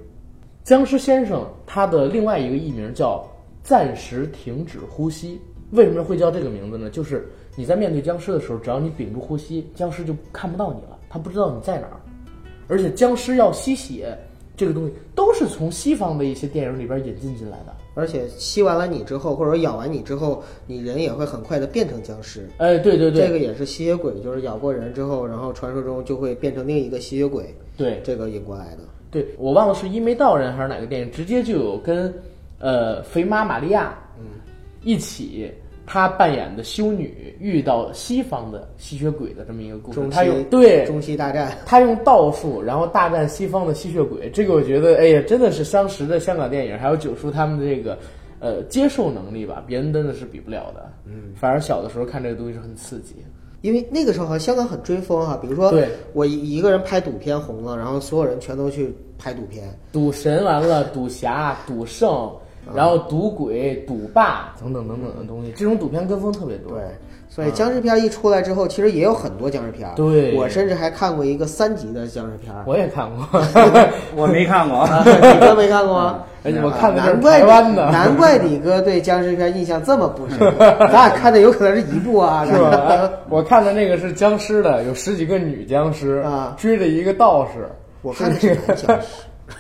[0.63, 3.27] 僵尸先生他的另外一个艺名叫
[3.61, 5.37] 暂时停止呼吸。
[5.71, 6.89] 为什么会叫这个名字呢？
[6.89, 11.97] 就是你在面对僵尸的时候，只要你屏住呼吸，僵尸就看不到你了，他不知道你在哪儿。
[12.67, 14.15] 而且僵尸要吸血
[14.55, 17.75] 这个东西，都是从西方的一些电影里边引进进来的。
[17.95, 22.47] 而且吸完了你之后，或者咬完你之后，你人也会很快的变成僵尸。
[22.57, 28.83] 哎，对对对，这个也是吸血鬼，就是咬过人之后，然后传说中就会变成另一个吸血鬼，对这个引过来的。
[29.09, 32.13] 对，我忘了是一眉道人还是哪个电影，直接就有跟
[32.59, 34.25] 呃肥妈玛利亚嗯
[34.83, 35.51] 一起，
[35.87, 39.99] 她扮演的修女遇到西方的吸血鬼的这么一个故事。
[39.99, 47.97] 中她用西对中西大战，他用道术，然后大战西方的吸血鬼，这个我觉得，哎呀，真的是当时的香港电影还有九叔他们的这个，
[48.39, 50.91] 呃，接受能力吧，别人真的是比不了的。
[51.05, 53.15] 嗯，反而小的时候看这个东西是很刺激。
[53.61, 59.67] 因为那个时候好像香港很追风哈、比如说对我一一个人拍赌片红了，然后所有人全都去拍赌片。
[59.91, 62.31] 赌神完了，赌侠、赌圣，
[62.75, 66.71] 然后赌鬼、赌霸等等等等的东西，这种赌片跟风特别多。
[66.71, 66.81] 对，
[67.29, 69.89] 所以僵尸片一出来之后，其实也有很多僵尸片。
[69.95, 72.53] 对我甚至还看过一个三级的僵尸片。
[72.65, 73.25] 我也看过，
[74.15, 74.87] 我没看过。
[75.05, 76.23] 你哥没看过吗？
[76.43, 77.41] 而且我看的难怪
[77.91, 80.39] 难怪李哥对僵尸片印象这么不深，
[80.79, 83.09] 咱俩看的有可能是一部啊，是吧？
[83.29, 87.69] 我看的那个是僵尸的，有十几个女僵尸啊追着一个道士。
[88.01, 89.07] 我看的是男僵尸。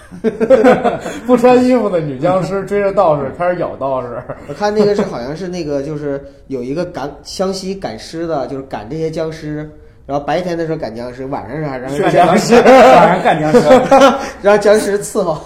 [1.27, 9.69] 不穿衣服的女僵尸 追着道士开始咬道士，我看那个是好像是那个就是有一个赶湘西赶尸的，就是赶这些僵尸，
[10.05, 13.59] 然后白天的时候赶僵尸，晚上是还让干僵僵尸， 晚上干僵尸。
[14.41, 15.37] 让僵尸伺候。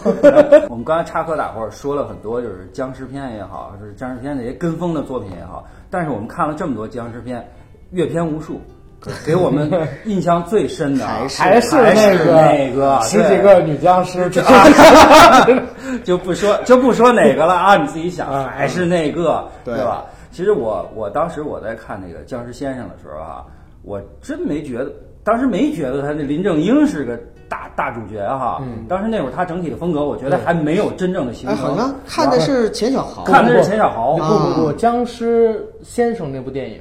[0.69, 7.43] 我们刚才插科打诨说了很多，就是僵尸片也好，是僵尸片那些跟风的作品也好，但是我们看了这么多僵尸片，
[7.91, 8.61] 阅片无数，
[9.25, 9.69] 给我们
[10.05, 14.29] 印象最深的啊还是还是那还个那个十几个女僵尸，
[16.03, 20.05] 就不说就不说哪个了啊，你自己想，嗯还是那个，对对吧？
[20.31, 23.43] 其实我我当时我在看那个《僵尸先生》的时候啊，
[23.83, 24.91] 我真没觉得，
[25.23, 28.59] 当时没觉得他那林正英是个大大主角哈。
[28.61, 31.65] 嗯当时那会儿他整体的风格，我觉得还没有真正的形哎，成。
[31.69, 36.79] 好像看的是钱小豪，看的是钱小豪不不不，《僵尸先生》那部电影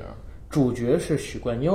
[0.50, 1.72] 主角是许冠英。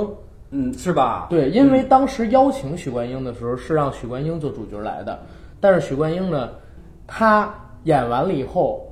[0.50, 1.26] 嗯，是吧？
[1.28, 5.18] 对，因为当时邀请许冠英的时候是让许冠英做主角来的，
[5.60, 6.50] 但是许冠英呢，
[7.06, 7.52] 他
[7.84, 8.86] 演完了以后，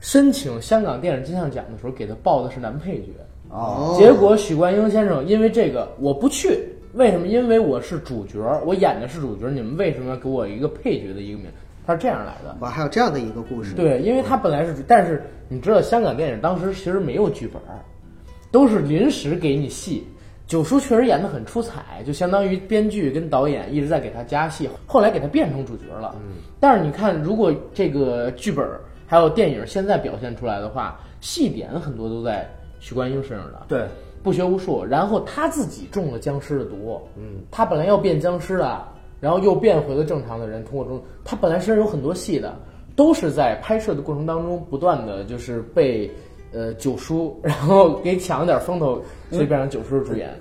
[0.00, 3.08] 申请香港电影金像奖的时候给他报的是男配角。
[3.50, 6.58] 哦，结果许冠英先生因为这个我不去，
[6.94, 7.26] 为什么？
[7.26, 11.48] 因为我是主角，我演的是主角，你们为什么要给我一个配角的一个名？
[11.86, 12.56] 他是这样来的。
[12.60, 13.74] 哇，还有这样的一个故事。
[13.74, 17.80] 对，因为他本来是，但是你知道香港电影当时其实没有剧本儿，
[18.50, 20.06] 都是临时给你戏。
[20.48, 26.16] 九叔确实演得很出彩，就相当于编剧跟导演一直在给他加戏，后来给他变成主角了。
[26.16, 32.48] 嗯，但是你看，如果这个剧本儿还有电影现在表现出来的话，戏点很多都在
[32.80, 33.62] 许冠英身上的。
[33.68, 33.86] 对，
[34.22, 38.82] 不学无术，然后他自己中了僵尸的毒，嗯，他本来要变僵尸的，
[39.20, 40.64] 然后又变回了正常的人。
[40.64, 42.56] 通过中，他本来身上有很多戏的，
[42.96, 46.10] 都是在拍摄的过程当中不断的就是被
[46.52, 50.34] 呃九叔，然后给抢了点风头，所以变成九叔主演。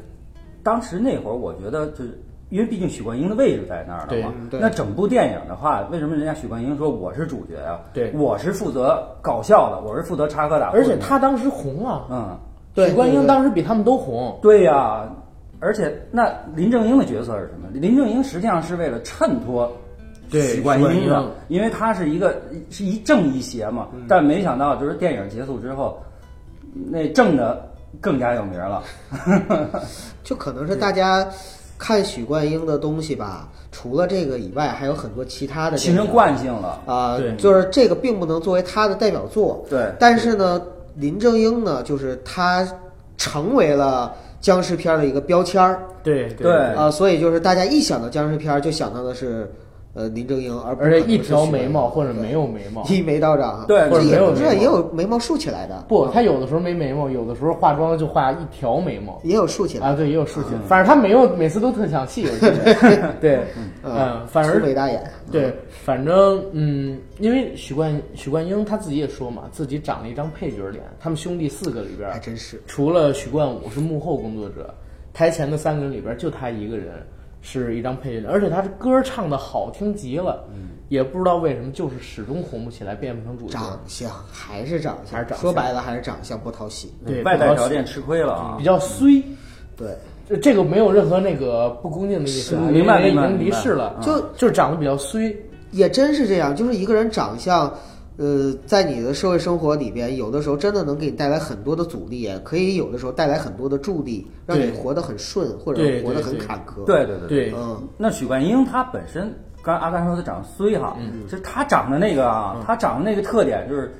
[0.64, 7.80] 当时那会儿，我觉得就是因为毕竟许冠英的位置在那儿了嘛那整部电影的话，为什么人家许冠英说我是主角啊？
[7.94, 10.74] 对我是负责搞笑的，我是负责插科打诨。
[10.74, 12.38] 而且他当时红啊，嗯，
[12.74, 14.40] 对许冠英当时比他们都红。
[14.42, 15.10] 对呀、
[15.60, 17.68] 而且那林正英的角色是什么？
[17.74, 19.72] 林正英实际上是为了衬托
[20.30, 23.88] 对许冠英的，因为他是一个是一正一邪嘛。
[24.08, 26.02] 但没想到就是电影结束之后，
[26.90, 27.66] 那正的
[28.02, 28.84] 更加有名了。
[30.24, 31.28] 就可能是大家
[31.78, 36.82] 看许冠英的东西吧，除了这个以外，还有很多其他的形成惯性了。
[36.86, 39.66] 啊、对就是这个并不能作为他的代表作。
[39.70, 40.62] 对但是呢，
[40.96, 42.68] 林正英呢，就是他
[43.18, 49.52] 成为了僵尸片的一个标签儿对对啊、所以就是大家一想到僵尸片儿，就想到的是
[49.98, 52.84] 呃林正英，而且一条眉毛或者没有眉毛。
[52.84, 59.20] 一眉道长，对或者没有也不是眉毛也有眉毛竖起来的，不，他有的时候没眉毛，有的时候化妆就画一条眉毛。
[59.24, 63.14] 也有竖起来啊，对，也有竖起来，反正他没有，每次都特抢戏，我记得。
[63.20, 63.40] 对，
[63.84, 65.52] 嗯，反粗而眉大眼，对，
[65.84, 70.84] 反正嗯，因为许冠许冠英他自己也说嘛，自己长了一张配角脸。
[71.00, 72.62] 他们兄弟四个里边还，真是。
[72.68, 74.72] 除了许冠武是幕后工作者，
[75.12, 76.94] 台前的三个人里边就他一个人
[77.48, 83.54] 是一张配角脸，而且他这歌唱的好听极了，嗯也不知道为什么就是始终红不起来，变不成主角。
[83.54, 86.94] 长相还是长相，还是长相说白了还是长相不讨喜。
[87.06, 88.64] 对，外在条件吃亏了啊比。
[88.64, 89.24] 较衰。
[89.76, 89.96] 对，
[90.28, 95.36] 这这个没有任何那个不恭敬的意思啊，明白已经离世了，就就是长得比较衰。
[95.72, 97.74] 也真是这样，就是一个人长相，
[98.18, 113.94] 呃，在你的社会生活里边，有的时候真的能给你带来很多的阻力，也可以有的时候带来很多的助力，让你活得很顺，或者活得很坎坷。，对对对对嗯，那许冠英他本身，刚阿甘说他长得衰哈，嗯其实她长的那个啊，他长的那个特点就是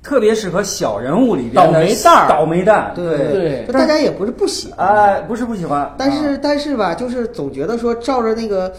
[0.00, 8.72] 特别适合小人物里边的倒霉蛋儿倒霉蛋，对对就大家也不是不喜欢，哎，不是不喜欢，但是啊但是吧，就是总觉得说照着那个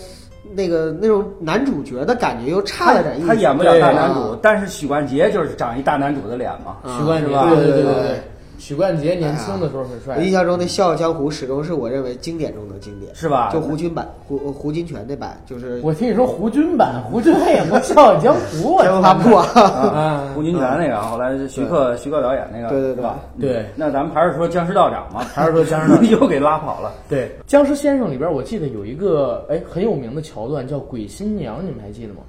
[0.53, 3.27] 那个那种男主角的感觉又差了点意思。
[3.27, 7.49] 他演不了大男主啊，但是许冠杰就是长一大男主的脸嘛，啊许冠杰，吧？
[7.49, 7.93] 对对对对。
[7.93, 8.21] 对对，
[8.57, 10.21] 许冠杰年轻的时候很帅我。
[10.21, 13.49] 印象中那《笑傲江湖》始终是我认为经典中的经典，是吧？
[13.51, 19.45] 就胡军版胡胡金铨那版，就是我听你说胡军版， 胡军还演过《笑傲江湖》，我天龙操八部啊。
[19.53, 20.31] 啊！
[20.35, 23.19] 胡金铨那个，后来徐克徐克导演那个，对对对吧？
[23.39, 26.91] 对嗯那咱们还是说僵尸道长嘛，还是说僵尸道长 又给拉跑了。
[27.07, 32.19] 对，《僵尸先生》里边，我记得有一个哎很有名的桥段叫鬼新娘，你们还记得吗？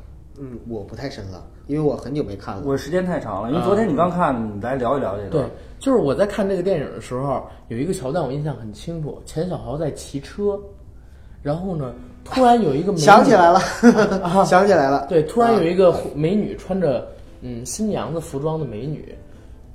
[0.40, 2.62] 嗯，我不太深了，因为我很久没看了。
[2.64, 5.44] 我时间太长了，因为昨天你刚看，你来聊一聊这个对。，
[5.79, 10.59] 就是我在看这个电影的时候，有一个桥段我印象很清楚，钱小豪在骑车，
[11.42, 11.92] 然后呢，
[12.24, 13.61] 突然有一个美女 想起来了，
[14.22, 15.07] 啊想起来了。
[15.09, 17.07] 对，突然有啊一个美女穿着
[17.42, 19.14] 嗯新娘子服装的美女，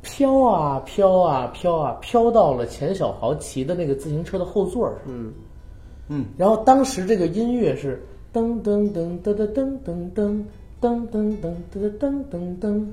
[0.02, 4.97] 飘啊飘啊飘啊飘到了钱小豪骑的那个自行车的后座上。
[5.08, 5.32] 嗯
[6.10, 10.43] 嗯，然后当时这个音乐是噔噔噔噔噔噔噔噔
[10.81, 12.83] 噔噔噔噔噔噔噔，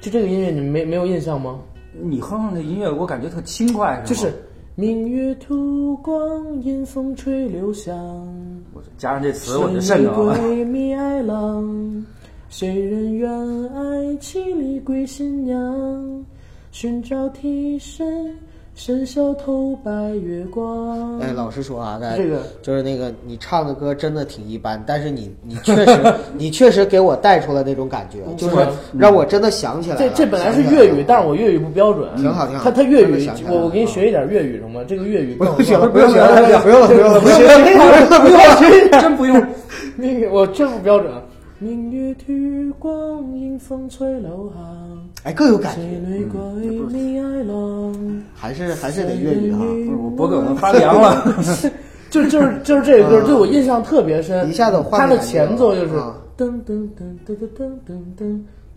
[0.00, 1.60] 就这个音乐你们没没有印象吗？
[2.00, 4.32] 你哼哼的音乐，我感觉特轻快，吗就是
[4.74, 7.94] 明月吐光，阴风吹柳香。
[8.72, 10.38] 我加上这词，我就瘆得慌了。
[10.38, 12.06] 闺蜜爱郎，
[12.48, 13.30] 谁人愿
[13.74, 16.24] 爱七里归新娘？
[16.72, 18.36] 寻找替身，
[18.74, 21.18] 深宵偷白月光。
[21.20, 28.56] 哎，老实说啊，该 这个就是那个你唱的歌真的挺一般，但是你 你确实你确实给我带出了那种感觉，就是
[28.98, 30.02] 让我真的想起来了。
[30.02, 32.08] 这这本来是粤语，但是我粤语不标准。
[32.16, 34.84] 挺好挺好他他粤语我我给你学一点粤语什么？
[34.84, 39.00] 这个粤语不更用学了，不不用学了，不用了，不用了，不用 了，不用了，不用学一点。
[39.00, 39.46] 真不用。
[39.96, 41.12] 那个我真不标准。
[41.60, 42.32] 明月吐
[42.80, 42.92] 光，
[43.36, 45.03] 阴风吹柳巷。
[45.24, 45.82] 哎，更有感觉？
[48.34, 49.58] 还是还是得粤语哈。
[49.58, 51.24] 不是我脖梗子发凉了。
[52.10, 54.46] 就就是就是这个歌，对我印象特别深。
[54.48, 57.48] 一下子有画它的前奏就是啊噔噔噔噔噔
[57.86, 58.00] 噔噔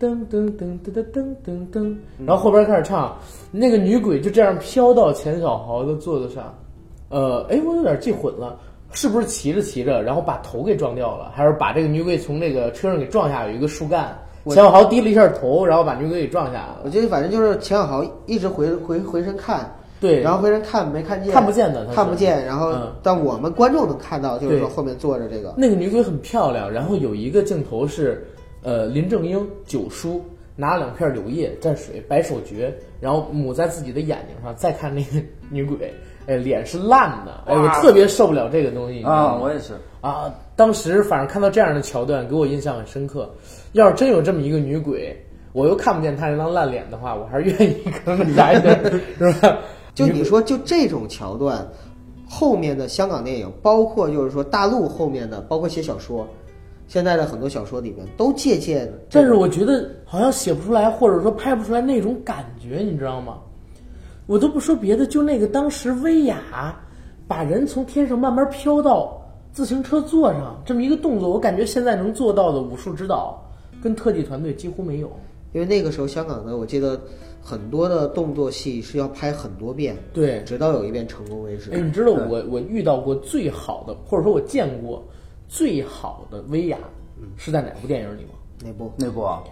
[0.00, 1.94] 噔噔噔噔噔噔噔，
[2.26, 3.16] 然后后边开始唱，
[3.50, 6.52] 那个女鬼就这样飘到钱小豪的座子上。
[7.10, 8.58] 呃，哎，我有点记混了，
[8.92, 13.46] 是不是骑着骑着，然后把头给撞掉了，还是把这个女鬼从这个车上给撞下？
[13.46, 14.14] 有一个树干，我
[14.54, 16.80] 钱小豪低了一下头，然后把女鬼给撞下来了。
[16.84, 22.44] 我记得反正就是钱小豪一直回回回身看，对，然后回身看没看见，看不见的看不见。
[22.44, 28.26] 然后嗯但我们观众能看到，就是说后面坐着这个，那个女鬼很漂亮，然后有一个镜头是，
[28.62, 30.22] 呃，林正英九叔
[30.56, 35.94] 拿两片柳叶蘸水摆手诀，然后抹在自己的眼睛上，再看那个女鬼，
[36.28, 39.72] 哎，脸是烂的，哎，我特别受不了这个东西啊，我也是。
[40.00, 43.28] 啊，当时反正看到这样的桥段，给我印象很深刻。
[43.72, 45.16] 要是真有这么一个女鬼，
[45.52, 49.58] 我又看不见她那张烂脸的话，我还是愿意可能 来的，是吧？
[49.94, 51.66] 就你说就这种桥段，
[52.28, 56.28] 后面的香港电影，包括就是说大陆后面的，包括写小说，
[56.86, 58.88] 现在的很多小说里面都借鉴。
[59.10, 63.38] 但是我觉得好像写不出来，或者说拍不出来那种感觉，你知道吗？
[64.28, 66.78] 我都不说别的，就那个当时威亚
[67.26, 69.18] 把人从天上慢慢飘到
[69.52, 73.42] 自行车座上这么一个动作，我感觉现在能做到的武术指导
[73.82, 75.10] 跟特技团队几乎没有。
[75.54, 77.00] 因为那个时候香港的，我记得
[77.42, 81.80] 很多的动作戏是要拍很多遍，对，直到有一遍成功为止哎，。
[81.80, 85.02] 你知道我我遇到过最好的，或者说我见过
[85.48, 86.76] 最好的威亚
[87.38, 88.32] 是在哪部电影里吗？
[88.62, 89.42] 哪部哪部啊，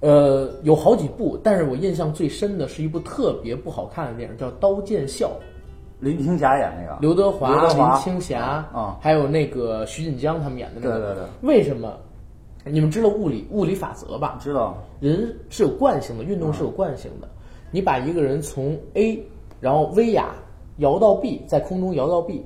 [0.00, 5.26] 呃，有好几部，但是我印象最深的是一部特别不好看的电影，叫《刀剑笑》，
[5.98, 8.40] 林青霞演那个，刘德华、德华林青霞
[8.72, 10.98] 啊还有那个徐锦江他们演的那个。
[10.98, 11.96] 对对对为什么？
[12.64, 14.38] 你们知道物理物理法则吧？
[14.42, 17.28] 知道人是有惯性的，运动是有惯性的。
[17.70, 19.22] 你把一个人从 A，
[19.58, 20.34] 然后威亚
[20.76, 22.44] 摇到 B，在空中摇到 B，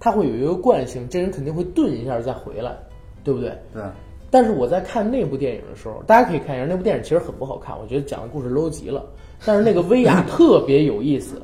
[0.00, 2.76] 他会有一个惯性，这人肯定会顿一下再回来，
[3.22, 3.50] 对不对？
[3.74, 3.82] 对，
[4.30, 9.04] 但是我在看那部电影的时候，大家可以看一下，那部电影其实很不好看，我觉得讲的故事 low 极了。
[9.46, 11.40] 但是那个威亚特别有意思，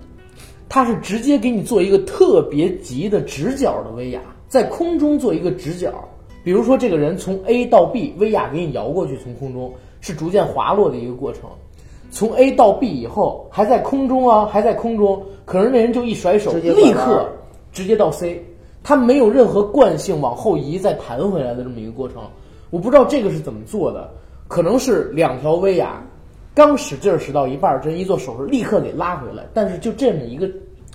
[0.68, 5.92] 它是直接给你做一个特别急的直角的威亚，在空中做一个直角。
[6.42, 11.42] 比如说这个人从 A 到 B，威亚给你摇过去，从空中是逐渐滑落的一个过程。
[12.10, 17.30] 从 A 到 B 以后还在空中啊，还在空中，可是那人就一甩手，立刻
[17.72, 18.44] 直接到 C，
[18.82, 22.22] 他没有任何惯性往后移再弹回来的这么一个过程。
[22.74, 24.10] 我不知道这个是怎么做的，
[24.48, 26.04] 可能是两条威亚
[26.56, 30.50] 刚使劲儿使到一半，这一做手势立刻给拉回来，但是就这么一个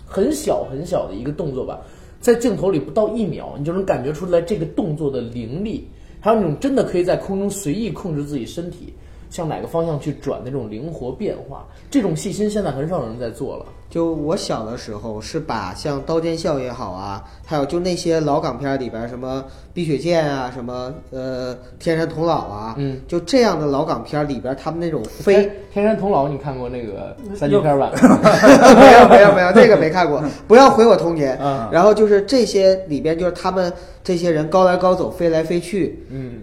[0.06, 1.80] 很小很小的一个动作吧，
[2.20, 5.88] 在镜头里不到一秒，你就能感觉出来这个动作的凌厉，
[6.20, 8.94] 还有那种真的可以在空中随意控制自己身体
[9.30, 13.66] 向哪个方向去转的这种灵活变化，这种细心现在很少有人在做了。
[13.90, 27.92] 就我小的时候是把像《刀剑笑》也好啊，还有就那些老港片里边什么《碧血剑》啊，什么呃《天山童姥》啊，嗯，就这样的老港片里边，他们那种飞哎，天山童姥，你看过那个三级片版？
[28.80, 31.36] 没有没有没有，这个没看过， 不要毁我童年。
[31.42, 33.74] 嗯然后就是这些里边，就是他们
[34.04, 36.42] 这些人高来高走，飞来飞去，嗯，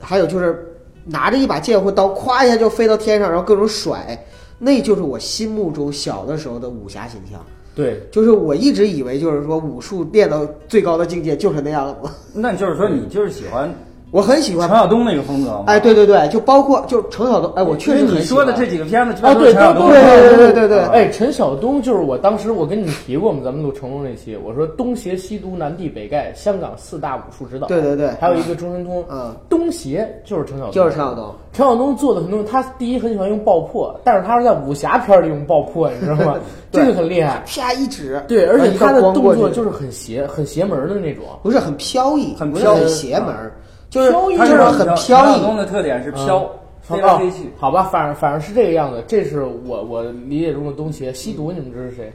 [0.00, 4.18] 还有就是拿着一把剑或刀，咵一下就飞到天上，然后各种甩，
[4.58, 7.44] 那就是我心目中小的时候的武侠形象。
[7.74, 12.10] 对，就是我一直以为，就是说武术练到最高的境界就是那样子。
[12.34, 13.72] 那就是说你就是喜欢
[14.10, 15.64] 我很喜欢，陈晓东那个风格吗？
[15.66, 20.78] 哎，对对对，就包括就陈晓东，哎，我确实你说的这几个片子，啊，对，陈晓东对对对对对对。
[20.80, 28.08] 哎，陈晓东就是我当时我跟你们提过嘛，咱们录成龙那期，我说东邪西毒南帝北丐，香港四大武术指导，对对对。
[28.18, 31.34] 还有一个中神通，嗯，东邪就是陈晓东，就是陈晓东。
[31.52, 36.36] 陈晓东做的很多，他第一很喜欢用爆破，但是他是在武侠片里用爆破，你知道吗？
[36.72, 37.42] 这个很厉害。
[37.46, 41.24] 啪一指，对，而且他的动作就是很邪、很邪门的那种。
[41.42, 42.80] 不是很飘逸，很飘逸。
[42.80, 43.52] 很邪门儿，
[43.90, 45.56] 就是就是很飘逸。
[45.56, 46.48] 的特点是飘，
[46.80, 47.50] 飞来飞去哦。
[47.58, 49.02] 好吧，反正反正是这个样子。
[49.08, 51.12] 这是我我理解中的东邪。
[51.12, 52.12] 吸毒你们知道是谁？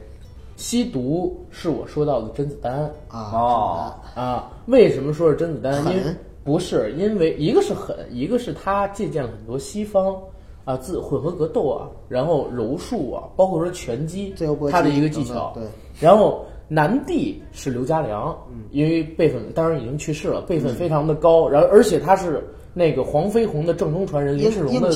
[0.56, 2.74] 吸毒是我说到的甄子丹
[3.08, 4.52] 啊，哦，啊。
[4.68, 5.74] 为什么说是甄子丹？
[5.86, 6.04] 因为
[6.44, 10.16] 不是因为一个是狠，一个是他借鉴了很多西方
[10.64, 14.34] 啊自混合格斗啊，然后柔术啊，包括说拳击
[14.70, 15.52] 他的一个技巧。
[15.56, 15.64] 对，
[16.00, 18.36] 然后南帝是刘家良，
[18.72, 24.92] 因为辈分当然已经去世了，辈分非常的高，然后而且他是那个黄飞鸿的正宗传人林世荣的那个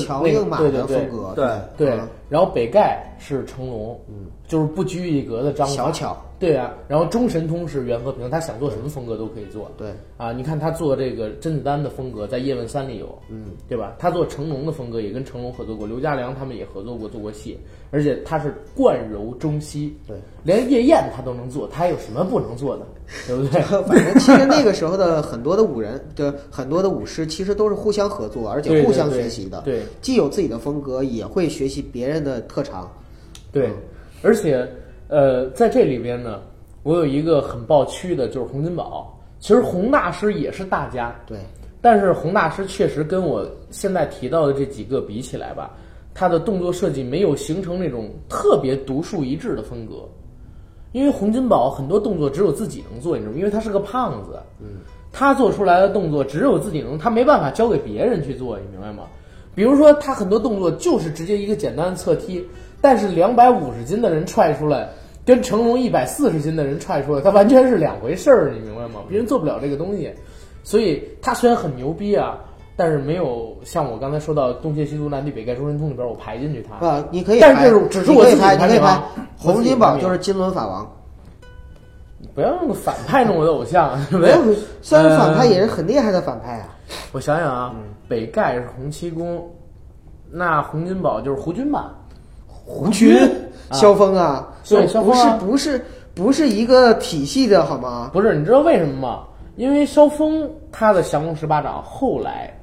[0.58, 5.72] 对对对对然后北丐是成龙，嗯，就是不拘一格的章法。
[5.74, 9.92] 小巧，对啊，然后中神通是袁和平，他想做什么风格都可以做，对。
[10.16, 13.94] 啊，你看他做这个甄子丹的风格，在《叶问三》里有，嗯，对吧？
[13.98, 17.58] 他做成龙的风格也跟成龙合作过，刘家良他们也合作过做过戏，
[17.90, 22.86] 而且他是贯柔中西，对，连夜宴他都能做，他有什么不能做的，
[23.26, 23.60] 对不对？
[23.82, 29.60] 反正其实那个时候的很多的武人 的很多的武师，其实都是互相合作，而且互相学习的。
[29.60, 29.82] 对。
[30.00, 32.90] 既有自己的风格，也会学习别人的特长。
[33.50, 33.70] 对，
[34.22, 34.68] 而且
[35.08, 36.40] 呃，在这里边呢，
[36.82, 39.14] 我有一个很爆区的，就是洪金宝。
[39.40, 41.38] 其实洪大师也是大家，对，
[41.80, 45.70] 但是洪大师确实跟我现在提到的这几个比起来吧，
[46.12, 50.08] 他的动作设计没有形成那种特别独树一帜的风格。
[50.92, 53.38] 因为洪金宝很多动作只有自己能做，你知道吗？
[53.38, 54.78] 因为他是个胖子，嗯，
[55.12, 59.04] 他做出来的动作只有自己能，他没办法交给别人去做，你明白吗？
[59.54, 62.44] 比如说他很多动作就是直接一个简单的侧踢，
[62.80, 64.88] 但是两百五十斤的人踹出来，
[65.24, 69.00] 跟成龙一百四十斤的人踹出来，他完全是两回事儿，你明白吗？
[69.08, 70.12] 别人做不了这个东西，
[70.62, 72.38] 所以他虽然很牛逼啊，
[72.76, 76.86] 但是没有像我刚才说到东邪西毒南帝北丐中神通里边我排进去他。
[76.86, 79.00] 啊，你可以但排，是只是我自己排你可以排
[79.36, 80.90] 洪金宝就是金轮法王，
[82.34, 84.36] 不要用反派弄我的偶像，没 有？，
[84.82, 86.76] 虽然反派也是很厉害的反派啊。
[87.12, 87.74] 我想想啊，
[88.08, 89.50] 北丐是洪七公，
[90.30, 91.97] 那洪金宝就是胡军吧？
[92.68, 93.18] 胡军、
[93.72, 95.82] 萧峰啊，对不是萧峰啊不是
[96.14, 98.10] 不是一个体系的好吗？
[98.12, 99.24] 不是，你知道为什么吗？
[99.56, 102.54] 因为萧峰他的降龙十八掌后来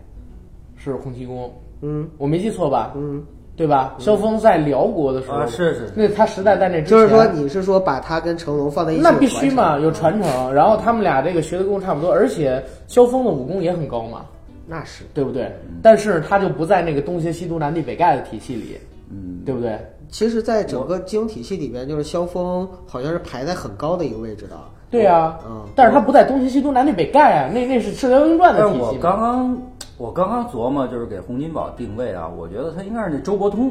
[0.78, 1.52] 是洪七公，
[1.82, 2.94] 嗯我没记错吧？
[2.96, 3.22] 嗯，
[3.58, 3.96] 对吧？
[3.98, 9.02] 萧峰在辽国的时候，啊是是那他时代在那之前，就是说你是说把他跟成龙放在一起？
[9.02, 9.80] 那必须嘛，？
[9.80, 14.26] 有传承，然后他们俩这个学的功差不多，而且萧峰的武功也很高嘛，
[14.68, 15.52] 那是对不对？
[15.82, 18.78] 但是他就不在那个东邪西毒南帝北丐的体系里，
[19.12, 19.78] 嗯，对不对？
[20.18, 24.56] 其实，在整个金庸体系里边，就是萧峰好像是排在很高的一个位置的。
[24.90, 28.94] 对呀、嗯但是他不在东西西毒南帝北丐啊，那那是《射雕英雄传》的体系我。
[29.02, 29.58] 刚刚
[29.98, 33.70] 我刚刚琢磨，就是给洪金宝定位啊，我觉得他应该是那周伯通，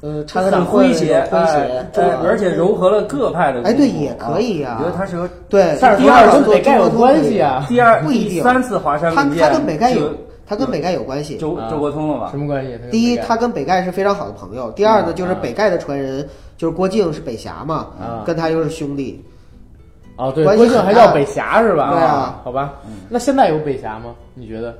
[0.00, 1.88] 呃，插科很诙谐，诙谐
[2.24, 3.60] 而且糅合了各派的。
[3.64, 10.14] 哎对也可以呀啊我觉得他是个对，但是第二跟北丐有关系啊，第二不一定第三次华山他论剑，他跟北丐有就
[10.48, 11.36] 他跟北丐有关系。
[11.36, 12.38] 啊周周伯通了吧什？
[12.38, 12.78] 么关系？
[12.90, 16.26] 第一，他跟北丐是非常好的朋友；第二呢，嗯就是北丐的传人
[16.56, 19.22] 就是郭靖是北侠嘛啊，跟他又是兄弟。
[20.16, 21.90] 哦，对，郭靖还叫北侠是吧？
[21.90, 22.74] 对啊好吧，
[23.08, 24.14] 那现在有北侠吗？
[24.34, 24.74] 你觉得？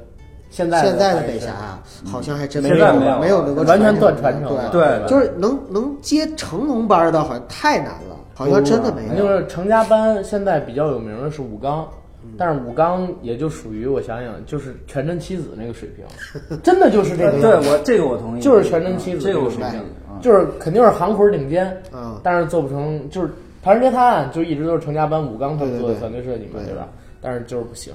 [0.50, 1.78] 现在现在的北侠啊，
[2.10, 9.22] 好像还真没有有没有没有能够完全断传传承对，对就是能能接成龙班的，好像太难了，好像真的没有。
[9.22, 11.88] 就是成家班现在比较有名的是武刚，嗯
[12.36, 20.18] 但是武钢也就属于我想想，就是全真七子那个水平，真的就是这个对，我这个我同意，就是全真七子这个水平啊。
[20.20, 23.28] 就是肯定是行魂顶尖，嗯，但是做不成，就是
[23.62, 26.66] 《唐人街探案》就一直都是成家班武钢他们做的团队设计嘛，对。
[26.66, 26.88] 对吧？
[27.20, 27.92] 但是就是不行。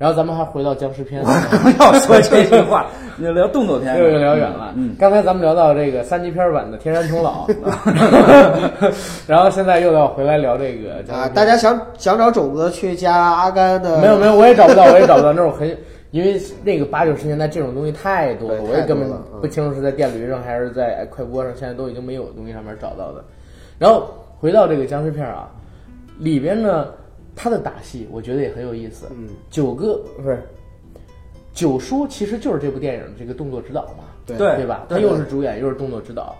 [0.00, 1.22] 然后咱们还回到僵尸片，
[1.60, 2.86] 不要说这句话，
[3.18, 4.72] 你聊动作片，又又聊远了。
[4.74, 7.46] 嗯，刚才咱们聊到这个三级片版的《天山童姥》
[9.28, 15.68] 然后现在又要回来聊这个啊，大家想想找种子去加阿甘的，没有没有，我也找不到，我也找不到那种很，
[16.12, 19.06] 因为那个八九十年代这种东西太多了，我也根本
[19.42, 23.22] 不清楚是在电驴上还是在快播上，现在都已经没有的东西上面找到的。
[23.78, 25.46] 然后回到这个僵尸片啊，
[26.18, 26.86] 里边呢，
[27.42, 29.06] 它的打戏我觉得也很有意思。
[29.12, 30.42] 嗯，九哥不是
[31.54, 34.84] 九叔，其实就是这部电影的这个动作指导嘛，对对对吧？
[34.90, 36.36] 他又是主演又是动作指导。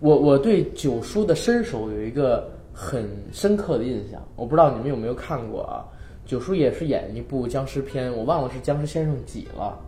[0.00, 5.84] 我我对九叔的身手有一个很深刻的印象，我不知道你们有没有看过啊？
[6.24, 9.78] 九叔也是演一部僵尸片，我忘了是《僵尸先生几》了。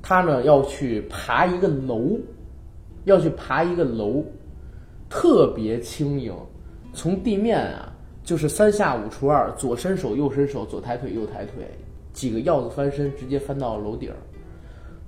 [0.00, 2.18] 他呢要去爬一个楼，
[3.04, 4.24] 要去爬一个楼，
[5.10, 6.32] 特别轻盈，
[6.94, 7.87] 从地面啊
[8.28, 11.66] 就是三下五除二，左伸手右伸手，左抬腿右抬腿，
[12.12, 14.16] 几个鹞子翻身直接翻到楼顶儿。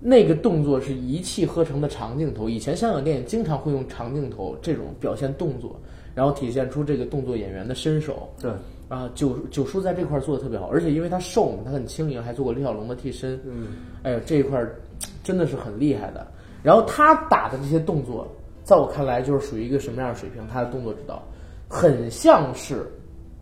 [0.00, 5.78] 那个动作是一气呵成的长镜头，以前香港电影经常会用长镜头这种表现动作，
[6.14, 8.26] 然后体现出这个动作演员的身手。
[8.40, 8.50] 对，
[8.88, 13.38] 啊，九九叔在这块儿做的特别好，而且因为他瘦嘛，他很轻盈，还做过李小龙的替身。
[13.44, 13.66] 嗯，
[14.02, 14.80] 哎呦，这一块儿
[15.22, 16.26] 真的是很厉害的。
[16.62, 18.26] 然后他打的这些动作，
[18.64, 20.42] 在我看来就是属于一个什么样的水平？
[20.50, 21.22] 他的动作指导
[21.68, 22.90] 很像是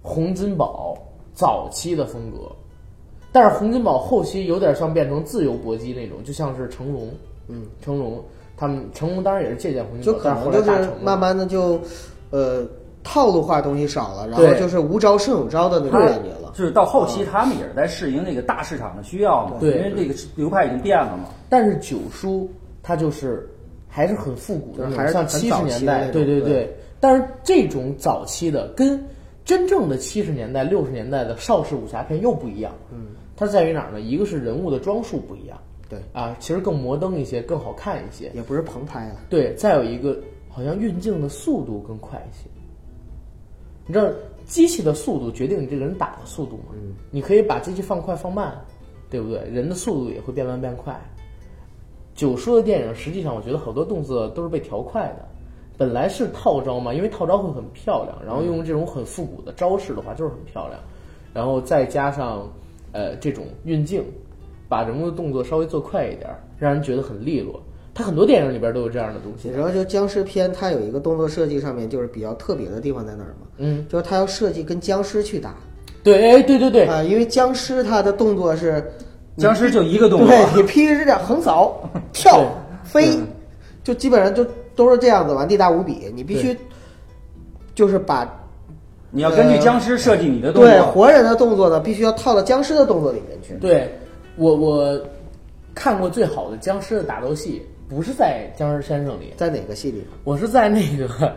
[0.03, 0.97] 洪金宝
[1.35, 2.51] 早期的风格，
[3.33, 7.09] 但是洪金宝后期有点像变成自由搏击那种，就像是成龙。
[7.49, 8.23] 嗯，成龙
[8.57, 11.81] 他们成龙当然也是借鉴洪金宝，但是后可能就是来大成慢慢的就，
[12.31, 12.67] 呃，
[13.03, 16.53] 套路化东西少了，然后就是无招胜有招的那种他感觉了。
[16.55, 21.29] 就是到后期他们也是在适应这个大市场的需要嘛，对因为这个流派已经变了嘛。
[21.49, 22.51] 但是九叔
[22.83, 23.49] 他就是
[23.87, 29.03] 还是很复古的那种，像就是还是像七十年代，对对对但是这种早期的跟
[29.49, 32.71] 真正的七十年代、六十年代的邵氏武侠片又不一样。
[32.93, 33.99] 嗯，它在于哪儿呢？
[33.99, 38.31] 一个是人物的装束不一样，对啊，其实更摩登一些，更好看一些。
[38.35, 40.21] 也不是棚拍了，对，再有一个
[40.51, 42.47] 好像运镜的速度更快一些。
[43.87, 44.07] 你知道
[44.45, 46.75] 机器的速度决定你这个人打的速度吗？
[46.75, 48.55] 嗯，你可以把机器放快放慢，
[49.09, 49.39] 对不对？
[49.49, 50.95] 人的速度也会变慢变快。
[52.15, 55.28] 九叔的电影实际上我觉得好多动作都是被调快的，
[55.79, 60.79] 本来是套招嘛，因为套招会很漂亮，然后用这种很复古的招式的话就是很漂亮，
[61.33, 62.47] 然后再加上
[62.93, 64.03] 呃这种运镜，
[64.69, 67.63] 把人物的动作稍微做快一点，让人觉得很利落。
[67.95, 69.55] 他很多电影里边都有这样的东西你。
[69.55, 73.49] 知道就僵尸片它有一个动作设计上面就是比较特别的地方在哪儿吗？
[73.57, 75.57] 嗯，就是它要设计跟僵尸去打
[76.05, 78.93] 对，哎，对对对，啊、因为僵尸它的动作是
[79.37, 82.45] 僵尸就一个动作，对你劈着这样横扫、 跳、
[82.85, 83.19] 飞，
[83.83, 84.47] 就基本上就
[84.79, 86.09] 都是这样子，玩地大无比。
[86.15, 86.57] 你必须
[87.75, 88.33] 就是把
[89.11, 90.71] 你要根据僵尸设计你的动作。
[90.71, 93.55] 对活人的动作呢，必须要套到僵尸的动作里面去。
[93.55, 93.93] 对
[94.37, 95.01] 我我
[95.75, 101.09] 看过最好的僵尸的打斗戏，不是在《僵尸先生》里，在哪个戏里我是在那个《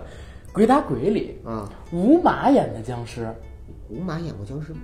[0.54, 1.68] 鬼打鬼》里，啊？
[1.92, 3.28] 吴马演的僵尸，
[3.90, 4.80] 吴马演过僵尸吗？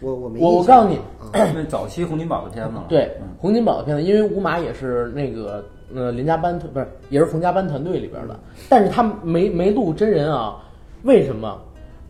[0.00, 2.84] 我我没我我告诉你啊，那早期洪金宝的片子了。
[2.88, 10.62] 对嗯，洪金宝的片子，因为吴马也是那个呃林家班不是也是洪家班团队里边的，但是他没没录真人啊，
[11.02, 11.60] 为什么？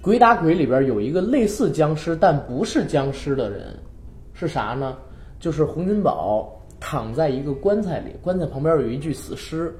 [0.04, 3.74] 《鬼打鬼》里边有一个类似僵尸但不是僵尸的人，
[4.34, 4.96] 是啥呢？
[5.40, 9.74] 就是洪金宝躺在一个棺材里，棺材旁边有一具死尸，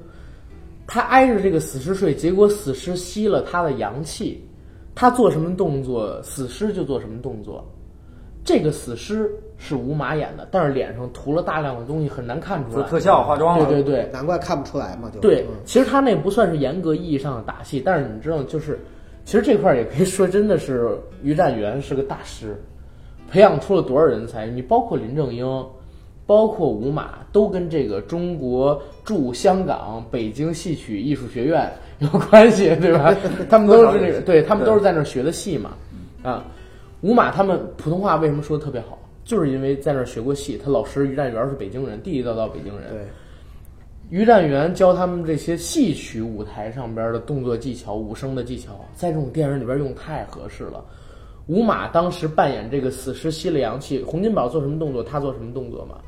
[0.87, 4.43] 他挨着这个死尸睡，结果死尸吸了他的阳气，
[4.95, 7.63] 他做什么动作，死尸就做什么动作。
[8.45, 12.75] 这个死尸是吴马演的，但是脸上涂了大量的东西，很难看出来。
[12.75, 13.65] 做特效化妆了。
[13.65, 18.79] 对对对难怪看不出来嘛，就对嗯，其实他那不算是严格意义上的打戏，但是你知道，就是
[19.25, 22.55] 其实这块儿也可以说，真的是于占元是个大师，
[23.31, 24.45] 培养出了多少人才？
[24.45, 25.65] 你包括林正英，
[26.27, 31.67] 包括吴马，都跟这个中国驻香港、北京戏曲艺术学院
[31.97, 33.11] 有关系，对吧？
[33.49, 35.71] 他们都是这个，对他们都是在那儿学的戏嘛，
[36.21, 36.45] 啊。
[37.05, 38.97] 吴马他们普通话为什么说的特别好？
[39.23, 42.89] 就是因为在那儿学过戏，他老师于占元是北京人，地地道道北京人。
[42.89, 43.05] 对，
[44.09, 50.83] 于占元教他们这些戏曲舞台上边的动作技巧、武生的技巧，在这种电影里边用太合适了。
[51.45, 55.99] 吴马当时扮演这个死尸吸了阳气，洪金宝做什么动作，他做什么动作嘛？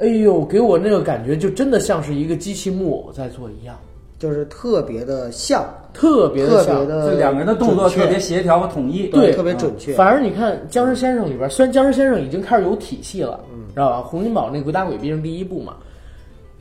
[0.00, 3.78] 哎呦，给我那个感觉就真的像是一个机器木偶在做一样，
[4.18, 6.74] 就是特别的像，特别的像。
[6.74, 9.06] 特别的就两个人的动作特别协调和统一。
[9.08, 9.94] 对特别准确。
[9.94, 14.02] 反而你看《僵尸先生》里边，虽然《僵尸先生》已经开始有体系了，嗯知道吧？
[14.02, 15.76] 洪金宝那《鬼打鬼》毕竟第一部嘛，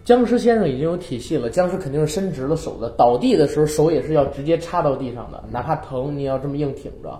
[0.06, 7.20] 僵尸先生已经有体系了，僵尸肯定是伸直了手的，倒地的时候手也是要直接插到地上的，哪怕疼你也要这么硬挺着，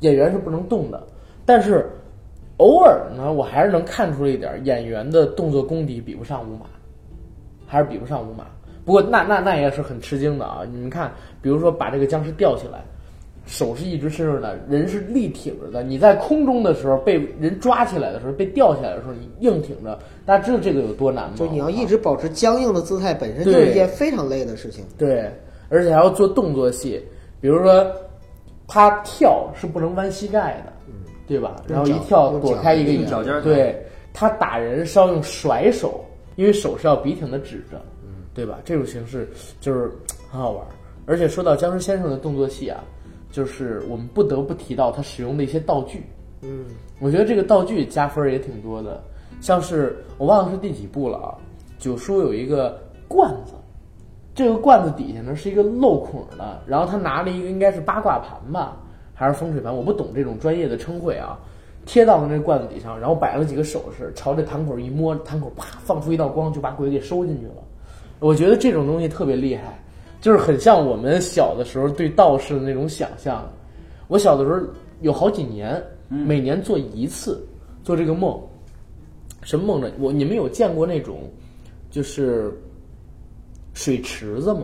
[0.00, 1.02] 演员是不能动的。
[1.46, 1.90] 但是
[2.58, 6.66] 偶尔呢，我还是能看出来一点，演员的动作功底比不上吴马，
[7.66, 8.44] 还是比不上吴马。
[8.88, 10.62] 不过那那那也是很吃惊的啊！
[10.72, 11.12] 你们看，
[11.42, 12.82] 比如说把这个僵尸吊起来，
[13.44, 15.82] 手是一直伸着的，人是立挺着的。
[15.82, 21.34] 你在空中的时候被人抓起来的时候，被吊起来的时候，你硬挺着，大家知道这个有多难吗？
[21.36, 24.82] 就你要一直保持僵硬的姿态，本身就是一件非常累的事情。
[24.96, 25.30] 对，
[25.68, 26.98] 而且还要做动作戏，
[27.42, 27.86] 比如说
[28.66, 30.72] 他跳是不能弯膝盖的，
[31.26, 31.56] 对吧？
[31.68, 36.02] 然后一跳躲开一个用脚尖对他打人是要用甩手，
[36.36, 37.78] 因为手是要笔挺的指着，
[38.38, 38.60] 对吧？
[38.64, 39.28] 这种形式
[39.60, 39.90] 就是
[40.30, 40.70] 很好玩儿。
[41.06, 42.84] 而且说到僵尸先生的动作戏啊，
[43.32, 46.04] 就是我们不得不提到他使用的一些道具。
[46.42, 46.66] 嗯，
[47.00, 49.02] 我觉得这个道具加分儿也挺多的，
[49.40, 51.34] 像是我忘了是第几部了啊。
[51.80, 53.54] 九叔有一个罐子，
[54.36, 58.76] 这个罐子底下呢是一个镂孔的，然后他拿了一个应该是八卦盘吧，
[59.14, 61.36] 还是风水盘，我不懂这种专业的称谓啊。
[61.86, 67.54] 贴到了那罐子底下，然后摆了几个手势，朝着坛口一摸，坛口啪放出一道光，就把鬼给收进去了。
[68.20, 69.78] 我觉得这种东西特别厉害，
[70.20, 73.48] 就是很像我们小的时候对道士的那种想象。
[74.08, 74.58] 我小的时候
[75.00, 77.46] 有好几年，每年做一次，
[77.84, 78.40] 做这个梦。
[79.42, 79.90] 什么梦呢？
[79.98, 81.30] 我你们有见过那种，
[81.90, 82.52] 就是
[83.72, 84.62] 水池子吗？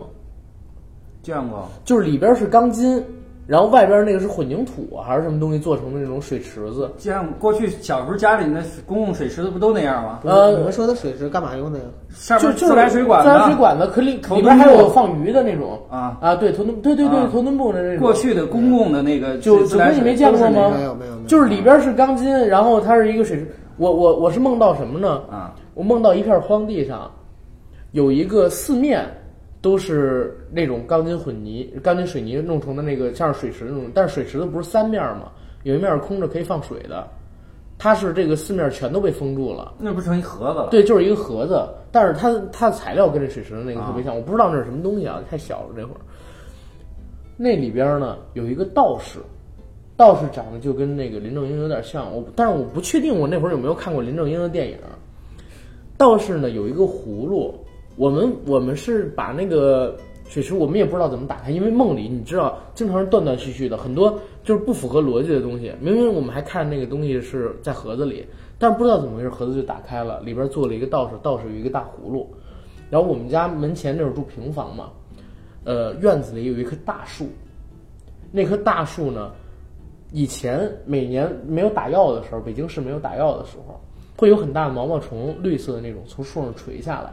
[1.23, 3.03] 见过，就是里边是钢筋，
[3.47, 6.91] 然后外边那个是混凝土啊还是什么东西做成的那种水池子。
[6.97, 7.35] 见过。
[7.39, 10.21] 过去小时候家里那公共水池子不都那样吗？
[10.25, 11.85] 呃你们说的水池干嘛用的呀？
[12.11, 13.59] 上面就就自来水管自来水子。
[13.59, 17.99] 管子，可里头里边还有放鱼的那种啊啊，对，头墩，对对对，啊头墩布的那种。
[17.99, 23.55] 过去的公共的那个就自来水就跟你没见过吗没有没有没有，就是里边是钢筋，然后它是一个水池。
[23.77, 25.21] 我我我是梦到什么呢？
[25.31, 27.11] 啊，我梦到一片荒地上，
[27.91, 29.05] 有一个四面
[29.65, 35.33] 都是那种钢筋混泥、钢筋水泥弄成的那个像是水池那种，但是水池子不是三面吗？
[35.63, 37.09] 有一面是空着可以放水的，
[37.79, 39.73] 它是这个四面全都被封住了。
[39.79, 40.69] 那不成一盒子了？
[40.71, 46.01] 对，就是一个盒子，但是它它的材料跟这水池的那个啊特别像，我不知道那是什么东西啊，太小了这会儿。
[47.39, 49.19] 那里边呢有一个道士，
[49.97, 54.77] 道士长得就跟那个林正英有点像，我但是我不确定我那会儿有没有看过林正英的电影。
[55.97, 57.55] 道士呢有一个葫芦，
[57.97, 65.73] 我们我们是把那个水池，我们也不知道怎么打开，因为梦里你知道经常是断断续续的，很多就是不符合逻辑的东西。
[65.81, 68.27] 明明我们还看那个东西是在盒子里，
[68.59, 72.29] 但不知道怎么回事，盒子就打开了，里边坐了一个道士，道士有一个大葫芦。
[72.91, 74.91] 然后我们家门前那会儿住平房嘛，
[75.65, 77.27] 呃，院子里有一棵大树，
[78.33, 79.31] 那棵大树呢，
[80.13, 83.81] 以前每年没有打药的时候，北京市没有打药的时候，
[84.17, 87.11] 会有很大的毛毛虫，绿色的那种从树上垂下来。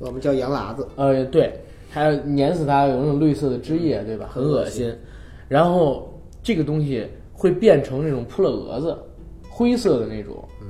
[0.00, 1.52] 我们叫羊喇子，呃，对，
[1.90, 4.28] 还有碾死它有那种绿色的汁液，对吧？
[4.32, 4.94] 很恶心。
[5.48, 8.96] 然后这个东西会变成那种扑了蛾子，
[9.48, 10.34] 灰色的那种。
[10.60, 10.66] 嗯，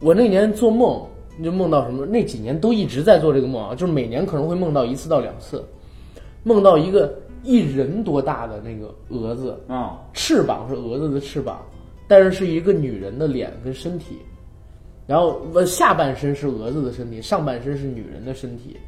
[0.00, 1.00] 我那年做梦
[1.42, 2.04] 就梦到什么？
[2.04, 5.64] 那几年都一直在做这个梦啊，就是每年可能会梦到一次到两次，
[6.42, 7.14] 梦到一个
[7.44, 11.60] 一人多大的那个蛾子，啊，翅膀是蛾子的翅膀，
[12.08, 14.18] 但是是一个女人的脸跟身体，
[15.12, 18.78] 然后下半身是蛾子的身体，上半身是女人的身体，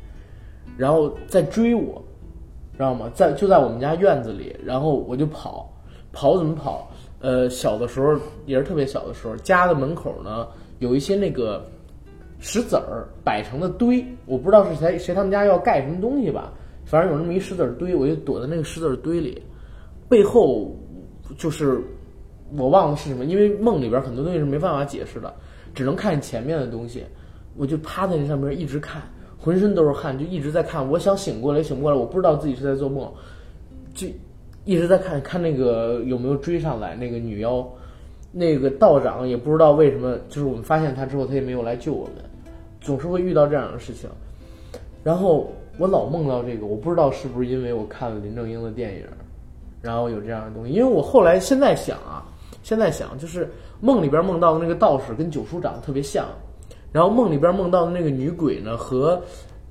[0.74, 2.02] 然后在追我，
[2.72, 3.10] 知道吗？
[3.14, 5.70] 在就在我们家院子里，然后我就跑，
[6.12, 6.90] 跑怎么跑？
[7.20, 10.48] 呃，小的时候也是特别小的时候，家的门口呢
[10.78, 11.62] 有一些那个
[12.38, 16.54] 石子儿摆成的堆，我不知道是谁谁他们家要盖什么东西吧，
[16.86, 19.42] 反正有那么一石子儿堆，我就躲在那个石子儿堆里，
[20.08, 20.74] 背后
[21.36, 21.82] 就是
[22.56, 25.30] 我忘了是什么，因为梦里边很多东西是没办法解释的，
[25.74, 27.04] 只能看前面的东西，
[27.56, 29.02] 我就趴在那上面一直看，
[29.38, 30.88] 浑身都是汗，就一直在看。
[30.88, 33.12] 我想醒过来，醒不过来，我不知道自己是在做梦，
[33.92, 34.06] 就
[34.64, 37.66] 一直在看看那个有没有追上来那个女妖。
[38.36, 42.14] 那个道长也不知道为什么，就是我们发现他之后，他也没有来救我们，
[42.80, 44.10] 总是会遇到这样的事情。
[45.04, 49.04] 然后我老梦到这个，我不知道是不是因为我看了林正英的电影，
[49.80, 50.72] 然后有这样的东西。
[50.72, 52.26] 因为我后来现在想啊，
[52.64, 53.48] 现在想就是
[53.78, 56.26] 梦里边梦到的那个道士跟九叔长得特别像，
[56.90, 59.22] 然后梦里边梦到的那个女鬼呢和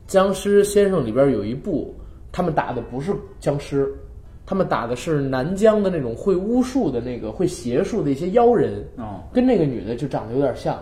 [0.05, 1.93] 僵尸先生里边有一部，
[2.31, 3.91] 他们打的不是僵尸，
[4.45, 10.81] 他们打的是南疆的那种会巫术的那个会邪术的一些妖人，哦，跟那个女的就长得有点像。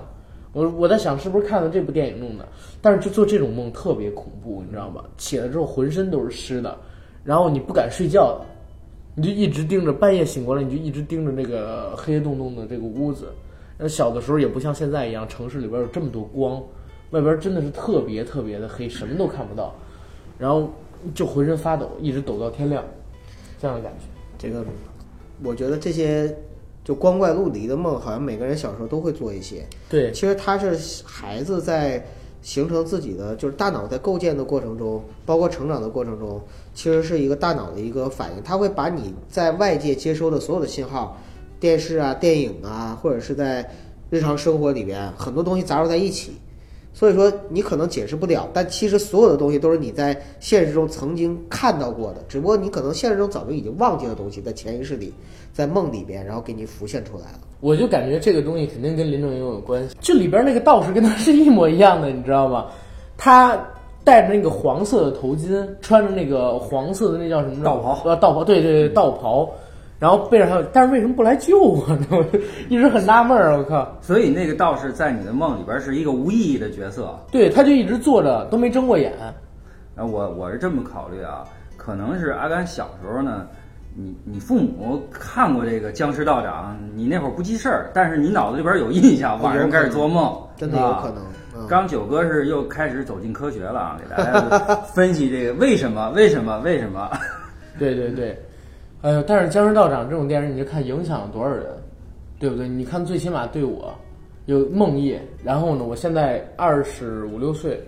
[0.53, 2.45] 我我在想是不是看了这部电影弄的，
[2.81, 5.05] 但是就做这种梦特别恐怖，你知道吧？
[5.15, 6.77] 起来之后浑身都是湿的，
[7.23, 8.37] 然后你不敢睡觉，
[9.15, 13.33] 你就一直盯着，半夜醒过来你就一直盯着那个黑洞洞的这个屋子。
[13.77, 16.61] 那小的时候也不像现在一样，城市里边有这么多光，
[17.09, 19.73] 外边真的是特别特别的黑，什么都看不到，
[20.37, 20.69] 然后
[21.13, 22.83] 就浑身发抖，一直抖到天亮，
[23.59, 24.05] 这样的感觉。
[24.37, 24.63] 这个，
[25.43, 26.35] 我觉得这些
[26.83, 29.65] 就光怪陆离的梦，好像每个人小时候都会做一些。
[29.89, 32.05] 对，其实他是孩子在
[32.41, 36.41] 形成自己的，就是大脑在构建的过程中，包括成长的过程中，
[36.73, 41.17] 其实是一个大脑的一个反应，它会把你在外界接收的所有的信号，
[41.59, 43.69] 电视啊、电影啊，或者是在
[44.09, 46.33] 日常生活里边很多东西杂糅在一起。
[46.93, 55.13] 所以说你可能解释不了，但其实所有的东西都是你在现实中曾经看到过的，只不过你可能现实中早就已经忘记的东西，在潜意识里，
[55.53, 57.39] 在梦里边，然后给你浮现出来了。
[57.61, 62.65] 我就感觉这个东西肯定跟林正英有关系，就里边那个道士跟他是一模一样的，你知道吗？
[63.17, 63.57] 他
[64.03, 69.49] 戴着那个黄色的头巾，穿着那个黄色的那叫什么道袍呃，道袍，对对对，道袍。
[69.99, 72.07] 然后背上还有，但是为什么不来救我呢？
[72.09, 72.25] 我
[72.69, 73.87] 一直很纳闷儿，我靠！
[74.01, 77.15] 所以那个道士在你的梦里边是一个无意义的角色。
[77.31, 79.13] 对，他就一直坐着，都没睁过眼。
[79.95, 81.43] 然后我我是这么考虑啊，
[81.77, 83.45] 可能是阿甘小时候呢，
[83.95, 91.67] 你你父母看过这个僵尸道长，你那会儿不记事儿，但是你脑子里边有印象，晚上开始做梦，真的有可能。
[91.67, 97.11] 刚九哥是又开始走进科学了啊，给大家分析这个为什么为什么为什么。
[97.77, 98.37] 对对 对，
[99.01, 101.65] 哎呦，但是《僵尸道长》这种电影，你就看影响了多少人，
[102.39, 102.67] 对不对？
[102.69, 103.93] 你看，最起码对我
[104.45, 107.83] 有梦魇，然后呢，我现在二十五六岁，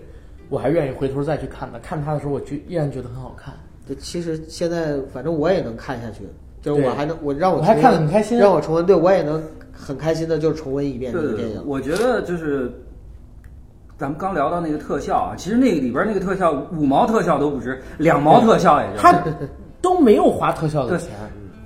[0.50, 1.78] 我还愿意回头再去看它。
[1.78, 3.54] 看它的时候，我觉依然觉得很好看。
[3.86, 6.24] 这其实现在反正我也能看下去，
[6.62, 11.62] 就是我还能我让我我还看得很开心让我重温，对我也能很开心的就重温一遍这对对对，个电影。
[11.66, 12.72] 我觉得就是
[13.98, 19.22] 咱们刚聊到那个特效啊，其实那个里边那个特效五毛特效都不值，两毛特效也就他
[19.82, 21.10] 都没有花特效的钱，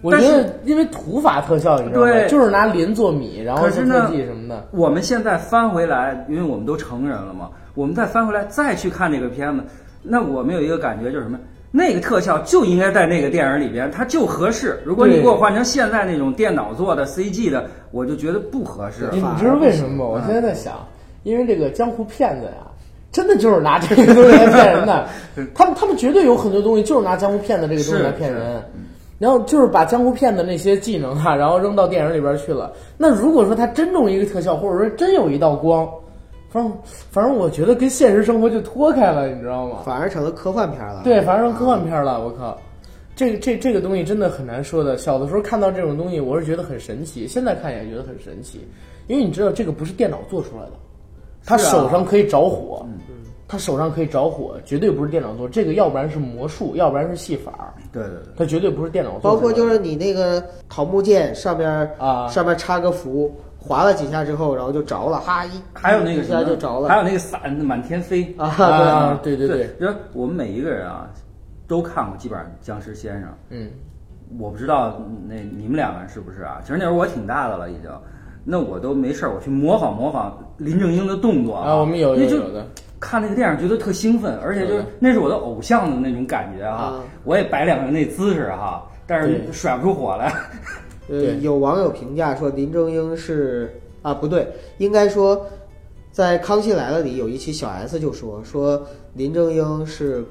[0.02, 2.06] 我觉但是得因为土法特效，你知道吗？
[2.08, 4.66] 对就是拿磷做米，然后做可是呢特技什么的。
[4.72, 9.62] 我们现在翻回来，因为我们都成人了嘛，我们再翻回来再去看这个片子，
[10.02, 11.38] 那我们有一个感觉就是什么？
[11.70, 14.80] 那个特效就应该在那个电影里边，它就合适。
[14.84, 19.08] 如果你给我换成现在那种电脑做的 CG 的，我就觉得不合适。
[19.12, 20.04] 你知道为什么吗？
[20.04, 20.74] 我现在在想，
[21.24, 22.66] 因为这个江湖骗子呀，
[23.12, 25.06] 真的就是拿这个东西来骗人的。
[25.54, 28.62] 他们他们绝对有很多东西就是拿江湖骗子这个东西来骗人，
[29.18, 32.72] 然后就是把江湖骗子那些技能哈、然后扔到电影里边去了。
[32.96, 35.86] 那如果说他真弄一个特效，或者说真有一道光，
[36.50, 36.72] 反正
[37.10, 39.82] 反正我觉得跟现实生活就脱开了，你知道吗？
[39.84, 41.02] 反而成了科幻片了。
[41.04, 42.58] 对，反而成科幻片了，我靠。
[43.14, 44.96] 这个这这个东西真的很难说的。
[44.96, 48.66] 小的时候看到这种东西，我是觉得很神奇，现在看也觉得很神奇，
[49.08, 50.72] 因为你知道这个不是电脑做出来的，
[51.44, 52.86] 他手上可以着火，
[53.48, 55.48] 他手上可以着火，绝对不是电脑做。
[55.48, 58.32] 这个要不然是魔术，要不然是戏法，对对对。
[58.36, 59.36] 它绝对不是电脑做出来的。
[59.36, 61.68] 包括就是你那个桃木剑上边
[61.98, 71.08] 啊上面插个符，划了几下之后，然后就着了，哈一还有那个一什么下就着了还有那个伞满天飞啊啊，对对对对，，就是我们每一个人啊，
[71.66, 73.22] 都看过基本上《僵尸先生》。
[73.50, 73.68] 嗯，
[74.38, 74.98] 我不知道
[75.28, 76.58] 那你们两个人是不是啊？
[76.62, 77.90] 其实那时候我挺大的了，已经。
[78.50, 82.64] 那我都没事儿，我去模仿模仿林正英的动作啊，我们有有有的，
[82.98, 87.02] 看那个电影觉得特兴奋，而且就是那是我的偶像的那种感觉哈嗯。
[87.24, 90.32] 我也摆两个那姿势哈，但是甩不出火来。
[91.08, 94.46] 呃对，有网友评价说林正英是啊，不对，
[94.78, 95.46] 应该说
[96.12, 98.80] 在《康熙来了》里有一期小 S 就说说
[99.14, 100.24] 林正英是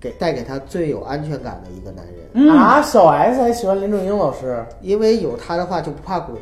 [0.00, 4.64] 给带给他最有安全感的一个男人，嗯，啊，小 S 还喜欢林正英老师？
[4.82, 6.34] 因为有他的话就不怕鬼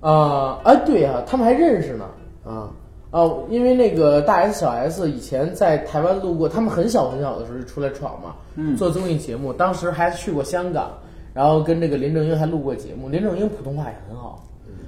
[0.00, 0.60] 啊？
[0.64, 2.04] 哎，对呀、他们还认识呢。
[2.44, 2.50] 啊。
[2.50, 2.70] 啊，
[3.10, 8.76] 哦，因为那个大 S 小 S 以前在台湾路过，他们很小很小的时候就出来闯嘛，嗯。
[8.76, 10.90] 做综艺节目，当时还去过香港，
[11.38, 13.08] 然后跟这个林正英还录过节目。
[13.08, 14.44] 林正英普通话也很好，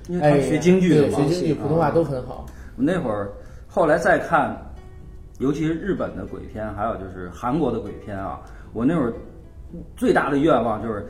[0.08, 2.44] 因为他哎，学京剧的对嘛，学京剧，啊普通话都很好。
[2.76, 3.30] 我那会儿
[3.68, 4.60] 后来再看，
[5.38, 8.40] 尤其是日本的鬼片，还有就是韩国的鬼片啊，
[8.72, 9.12] 我那会儿
[9.96, 11.08] 最大的愿望就是。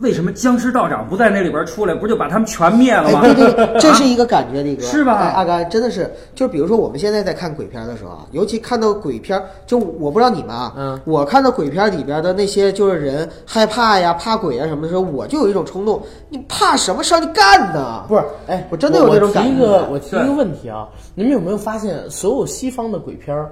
[0.00, 1.94] 为什么僵尸道长不在那里边出来？
[1.94, 3.20] 不就把他们全灭了吗？
[3.24, 18.04] 哎，对对， 这是一个感觉，力哥是吧哎阿甘真的是，就比如说我们现在在看鬼片的时候啊，尤其看到鬼片，就我不知道你们啊，嗯，我看到鬼片里边的那些就是人害怕呀、怕鬼啊什么的时候，我就有一种冲动，你怕什么上去干呢？
[18.06, 23.50] 不是，哎，我真的有这种感觉我提一个，我提一个问题啊，你们有没有发现，所有西方的鬼片儿，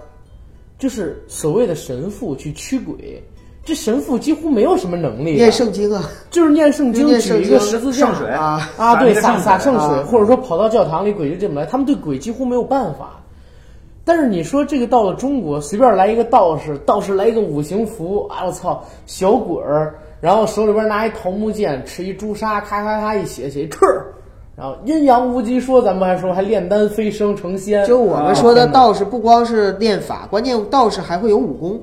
[0.78, 3.24] 就是所谓的神父去驱鬼，
[3.64, 8.70] 这神父几乎没有什么能力的，念圣经啊，就是念圣经，举一个十字架圣水啊。
[8.76, 13.20] 啊，对，洒洒圣水，或者说跑到教堂里，鬼就进不来，他们对鬼几乎没有办法。
[14.04, 23.70] 但是你说这个到了中国，随便来一个道士，道士来一个五行符，啊我操，小鬼儿，然后手里边拿一桃木剑，持一朱砂，咔咔咔一写写一
[24.56, 31.80] 然后阴阳无极说，咱们还说还炼丹飞升成仙，就我们说的道士不光是练法，关键道士还会有武功。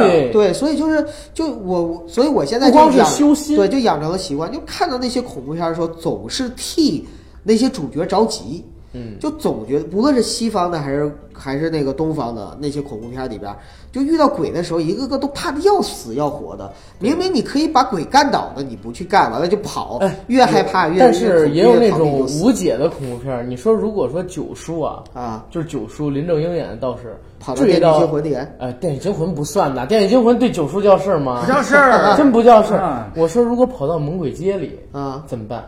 [0.00, 3.56] 对对，所以就是就我，所以我现在不光就是养修心。
[3.56, 7.06] 对，就养成了习惯，就看到那些恐怖片的时候，总是替
[7.42, 8.64] 那些主角着急。
[8.92, 13.54] 嗯，就总觉得，不论是西方的还是还是那个东方的那些恐怖片里边，
[13.90, 16.70] 就遇到鬼的时候，一个个都怕的要死要活的。
[16.98, 21.00] 明明你可以把鬼干倒的，你不去干，完了就跑，哎越害怕越。
[21.00, 23.42] 但是也有那种无解的恐怖片儿。
[23.42, 31.42] 你说如果说九叔啊，啊，就是九叔林正英演的道士，跑到电锯惊魂里，呃，电锯惊魂不算呐，电锯惊魂对九叔叫事儿吗？
[31.46, 33.10] 不叫事儿 真不叫事儿啊。
[33.16, 35.64] 我说如果跑到猛鬼街里啊，怎么办？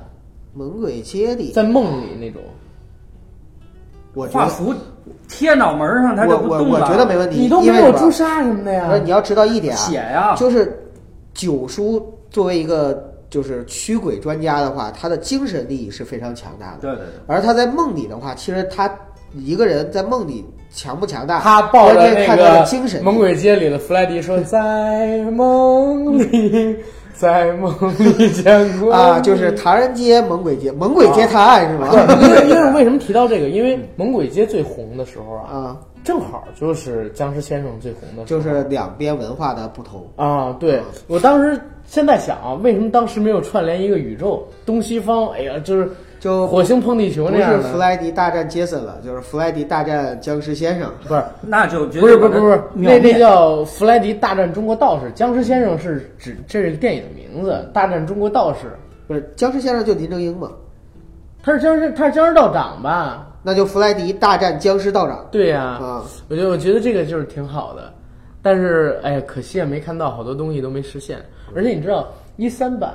[0.53, 2.41] 猛鬼街里，在梦里那种，
[4.15, 4.73] 我觉得画符
[5.29, 6.87] 贴脑门上，他就我我我不动了。
[6.87, 8.99] 觉得没问题，你都没有朱砂什么的呀那，？
[8.99, 10.79] 你要知道一点啊，血呀，就是
[11.35, 16.79] 九叔作为一个就是驱鬼专家的话，他的精神力是非常强大的。
[16.83, 18.91] 对对对，而他在梦里的话，其实他
[19.35, 26.77] 一个人在梦里强不强大，他抱着那关键看他的个精神猛鬼街里的弗莱迪说：“在梦里，
[27.15, 31.89] 在梦里见过啊，就是唐人街、猛鬼街、猛鬼街探案是吗？
[32.21, 33.49] 因为 因为为什么提到这个？
[33.49, 40.05] 因为猛鬼街最红的时候啊，啊，正好就是僵尸先生最红的时候，就是两边文化的不同。
[40.17, 45.29] 啊，对我当时现在想啊，为什么当时没有串联一个宇宙东西方？
[45.29, 45.89] 哎呀，就是
[46.25, 50.91] 就火星碰地球那样的，是弗莱迪大战杰森了，就是弗莱迪大战僵尸先生。
[51.07, 58.75] 不是 那就绝不是不是不是，那那叫弗莱迪大战中国道士，僵尸先生是指这是电影的名字，大战中国道士，
[59.07, 60.51] 不是僵尸先生就林正英嘛？
[61.43, 63.27] 他是僵尸他是僵尸道长吧？
[63.43, 66.03] 那就弗莱迪大战僵尸道长对呀、啊！
[66.31, 67.93] 我觉得我觉得这个就是挺好的，
[68.41, 71.19] 但是哎呀，可惜啊，没看到好多东西都没实现。
[71.55, 72.95] 而且你知道一三版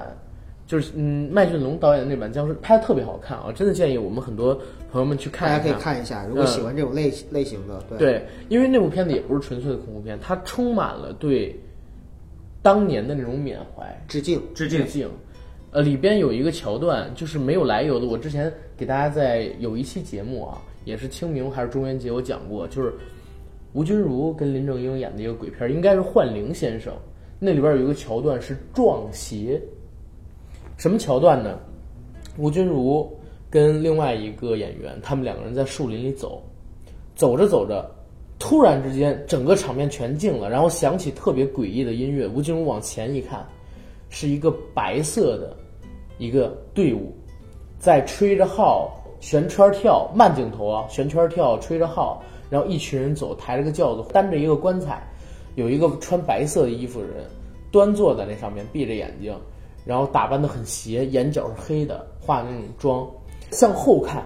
[0.69, 4.53] 就是嗯麦浚龙导演的那版僵尸拍的特别好看啊，真的建议我们很多
[4.91, 11.59] 朋友们去看一大家可以看一下，如果喜欢这种类类型的，对对，因为那部片子也不是纯粹的恐怖片，它充满了对
[12.61, 14.39] 当年的那种缅怀、致敬。
[14.53, 14.85] 致敬。
[14.85, 15.09] 敬。
[15.71, 18.05] 呃，里边有一个桥段，就是没有来由的。
[18.05, 22.93] 我之前给大家在有一期节目啊，也是清明还是中元节，我讲过，就是
[23.73, 26.93] 吴君如跟林正英演的一个鬼片，应该是《幻灵先生》。
[27.39, 29.59] 那里边有一个桥段是撞邪，
[30.79, 31.59] 什么桥段呢？
[32.37, 33.13] 吴君如
[33.49, 36.41] 跟另外一个演员，他们两个人在树林里走，
[37.15, 37.85] 走着走着，
[38.39, 42.25] 突然之间整个场面全静了，然后响起特别诡异的音乐。
[42.25, 43.45] 吴君如往前一看，
[44.07, 45.53] 是一个白色的
[46.17, 47.13] 一个队伍，
[47.77, 55.05] 在吹着号旋圈跳，慢镜头啊，旋圈跳，吹着号，然后一群人走，抬着个轿子，担着一个棺材，
[55.55, 57.25] 有一个穿白色的衣服的人
[57.69, 59.35] 端坐在那上面，闭着眼睛，
[59.89, 63.09] 然后打扮的很邪，眼角是黑的，化那种妆，
[63.49, 64.23] 向后看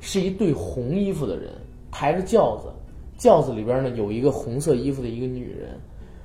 [0.00, 1.52] 是一对红衣服的人
[1.92, 2.72] 抬着轿子，
[3.16, 5.78] 轿子里边呢有一个红色衣服的一个女人。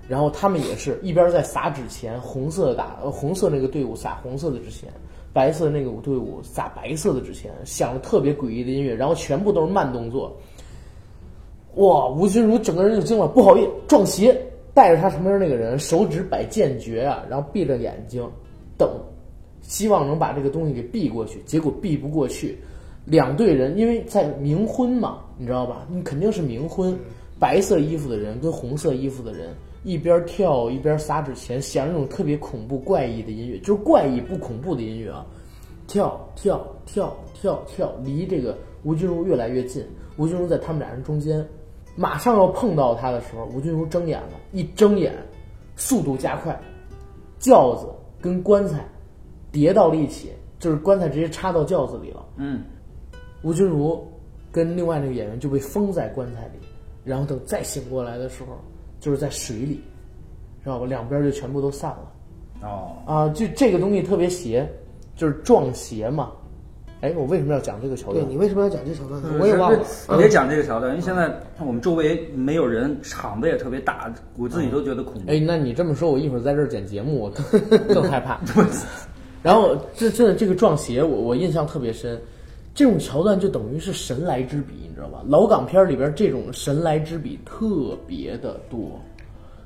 [0.08, 4.92] 然后他们也是一边在撒纸钱，红色的打红色那个队伍撒红色的纸钱，
[5.32, 10.36] 白色那个队伍撒白色的纸钱，响着特别诡异的音乐，然后全部都是慢动作。
[11.76, 14.36] 哇，吴君如整个人就惊了，不好意思，撞邪。
[14.74, 18.28] 带着他旁边那个人，手指摆剑诀啊，然后闭着眼睛
[18.82, 18.90] 等，
[19.62, 21.40] 希望能把这个东西给避过去。
[21.46, 22.58] 结果避不过去，
[23.06, 25.86] 两队人因为在冥婚嘛，你知道吧？
[25.88, 26.98] 你肯定是冥婚，
[27.38, 29.54] 白色衣服的人跟红色衣服的人
[29.84, 35.24] 一边跳一边撒纸钱，响那种特别恐怖怪异的音乐，就是怪异不恐怖的音乐啊，
[35.86, 39.86] 跳跳跳跳跳，离这个吴君如越来越近，
[40.18, 41.48] 吴君如在他们俩人中间。
[41.94, 45.14] 马上要碰到他的时候，吴君如睁眼了，一睁眼，
[45.76, 46.58] 速度加快，
[47.38, 47.86] 轿子
[48.22, 48.86] 跟棺材
[49.52, 52.26] 叠到了一起，就是棺材直接插到轿子里了。
[52.38, 52.64] 嗯，
[53.44, 54.08] 吴君如
[54.52, 56.60] 跟另外那个演员就被封在棺材里，
[57.04, 58.58] 然后等再醒过来的时候，
[59.00, 59.82] 就是在水里，
[60.64, 60.86] 知道吧？
[60.86, 62.12] 两边就全部都散了。
[62.62, 64.70] 哦，啊，就这个东西特别邪，
[65.16, 66.32] 就是撞邪嘛。
[67.02, 68.24] 哎，我为什么要讲这个桥段？
[68.24, 69.30] 对你为什么要讲这桥段呢？
[69.39, 69.80] 我也忘了。
[70.12, 75.32] 你别讲这个桥段，因为现在我们周围没有人，场子也特别大，我自己都觉得恐怖。
[75.32, 78.39] 哎，那你这么说，我一会儿在这儿剪节目，我更 更害怕。
[79.41, 82.22] 然后这这这个撞邪，我我印象特别深。
[82.76, 85.24] 这种桥段就等于是神来之笔，你知道吧？
[85.28, 89.02] 老港片里边这种神来之笔特别的多，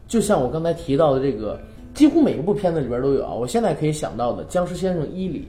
[0.07, 1.59] 就像我刚才提到的这个，
[1.93, 3.33] 几乎每一部片子里边都有啊。
[3.33, 5.39] 我现在可以想到的《僵尸先生伊里》。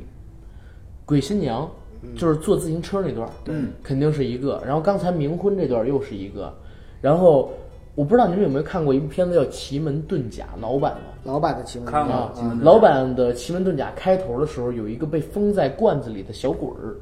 [1.06, 1.66] 鬼新娘
[2.16, 4.60] 就是坐自行车那段，对，肯定是一个。
[4.66, 6.52] 然后刚才冥婚这段又是一个。
[7.00, 7.50] 然后
[7.94, 11.30] 我不知道你们有没有看过一部片子叫《奇门遁甲》，老版的。
[11.30, 16.94] 老版的奇门看啊过奇门遁甲老版的《奇门遁甲》开头的时候有一个被封在罐子里的小鬼儿，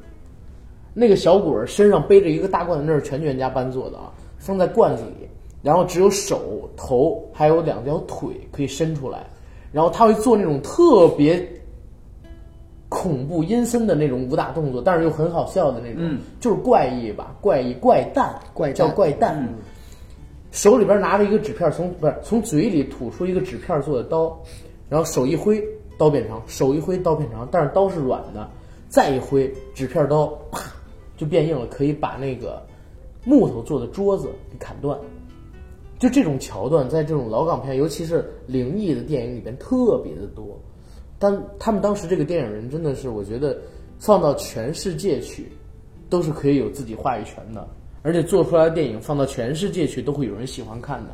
[0.93, 5.27] 那个小鬼儿身上背着一个大罐子，那是全全家搬做的啊，封在罐子里，
[5.61, 9.25] 然后只有手、头还有两条腿可以伸出来，
[9.71, 11.47] 然后他会做那种特别
[12.95, 19.45] 恐怖阴森的那种武打动作，但是又很好笑的那种，嗯就是怪异吧，怪异怪诞，怪诞叫怪诞。
[20.51, 24.39] 手里边拿着一个纸片，从不是从嘴里吐出一个纸片做的刀，
[24.87, 25.61] 然后手一挥，
[25.97, 27.45] 刀变长；手一挥，刀变长。
[27.51, 28.49] 但是刀是软的，
[28.87, 30.61] 再一挥，纸片刀啪
[31.17, 32.65] 就变硬了，可以把那个
[33.25, 34.97] 木头做的桌子给砍断。
[35.99, 40.57] 就这种桥段，在这种老港片，尤其是灵异的电影里边特别的多。
[41.17, 43.57] 但他们当时这个电影人真的是，我觉得
[43.99, 45.51] 放到全世界去，
[46.09, 47.67] 都是可以有自己话语权的，
[48.01, 51.09] 而且做出来的电影放到全世界去，都会有人喜欢看的。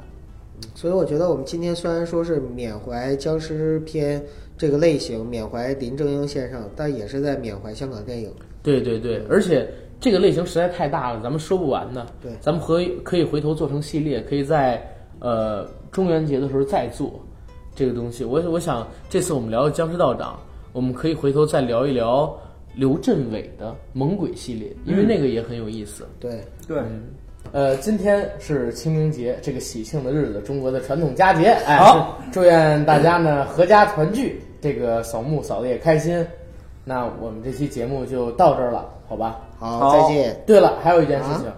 [0.75, 4.23] 所以我觉得我们今天虽然说是缅怀僵尸片
[4.57, 8.31] 这个类型，缅怀林正英先生，但也是在缅怀香港电影。
[8.61, 9.67] 对对对，而且
[9.99, 12.05] 这个类型实在太大了，咱们说不完的。
[12.21, 14.79] 对咱们可以可以回头做成系列，可以在
[15.19, 17.19] 呃中元节的时候再做
[17.81, 18.23] 这个东西。
[18.23, 20.39] 我我想这次我们聊僵尸道长，
[20.71, 22.31] 我们可以回头再聊一聊
[22.75, 26.07] 刘镇伟的猛鬼系列，因为那个也很有意思。
[26.19, 26.79] 对，对，
[27.51, 31.47] 呃，今天是清明节这个喜庆的日子，中国的传统佳节。
[31.65, 36.23] 哎，好，祝愿大家呢阖家团聚，这个扫墓扫的也开心。
[36.85, 39.41] 那我们这期节目就到这儿了，好吧？
[39.57, 40.39] 好，好再见。
[40.45, 41.55] 对了，还有一件事情，啊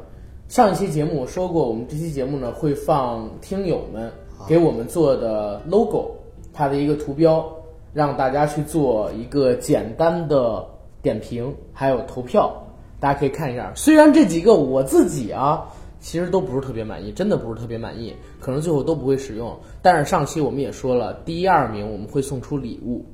[0.49, 4.11] 上一期节目我说过，我们这期节目呢会放听友们
[4.47, 6.11] 给我们做的 logo，
[6.53, 7.45] 它的一个图标，
[7.93, 10.65] 让大家去做一个简单的
[11.01, 12.51] 点评，还有投票，
[12.99, 13.71] 大家可以看一下。
[13.75, 15.65] 虽然这几个我自己啊，
[15.99, 19.57] 其实都不是特别满意，真的不是特别满意，可能最后都不会使用。
[19.81, 23.05] 但是上期我们也说了，第一二名我们会送出礼物，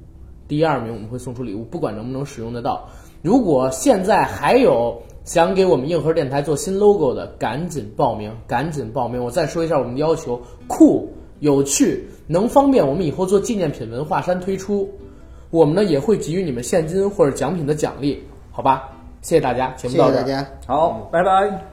[0.48, 2.88] 第一二名我们会送出礼物，不管能不能使用得到。
[3.22, 9.22] 如果现在还有想给我们硬核电台做新 logo 的，赶紧报名，赶紧报名！
[9.22, 11.10] 我再说一下我们的要求：酷、
[11.40, 14.90] 有趣，能方便我们以后做纪念品文化衫推出。
[15.50, 18.90] 我们呢也会给予你们现金或者奖品的奖励，好吧？
[19.22, 20.20] 谢谢大家，节目到这儿。
[20.20, 20.48] 谢大家。
[20.68, 21.69] 好，拜拜。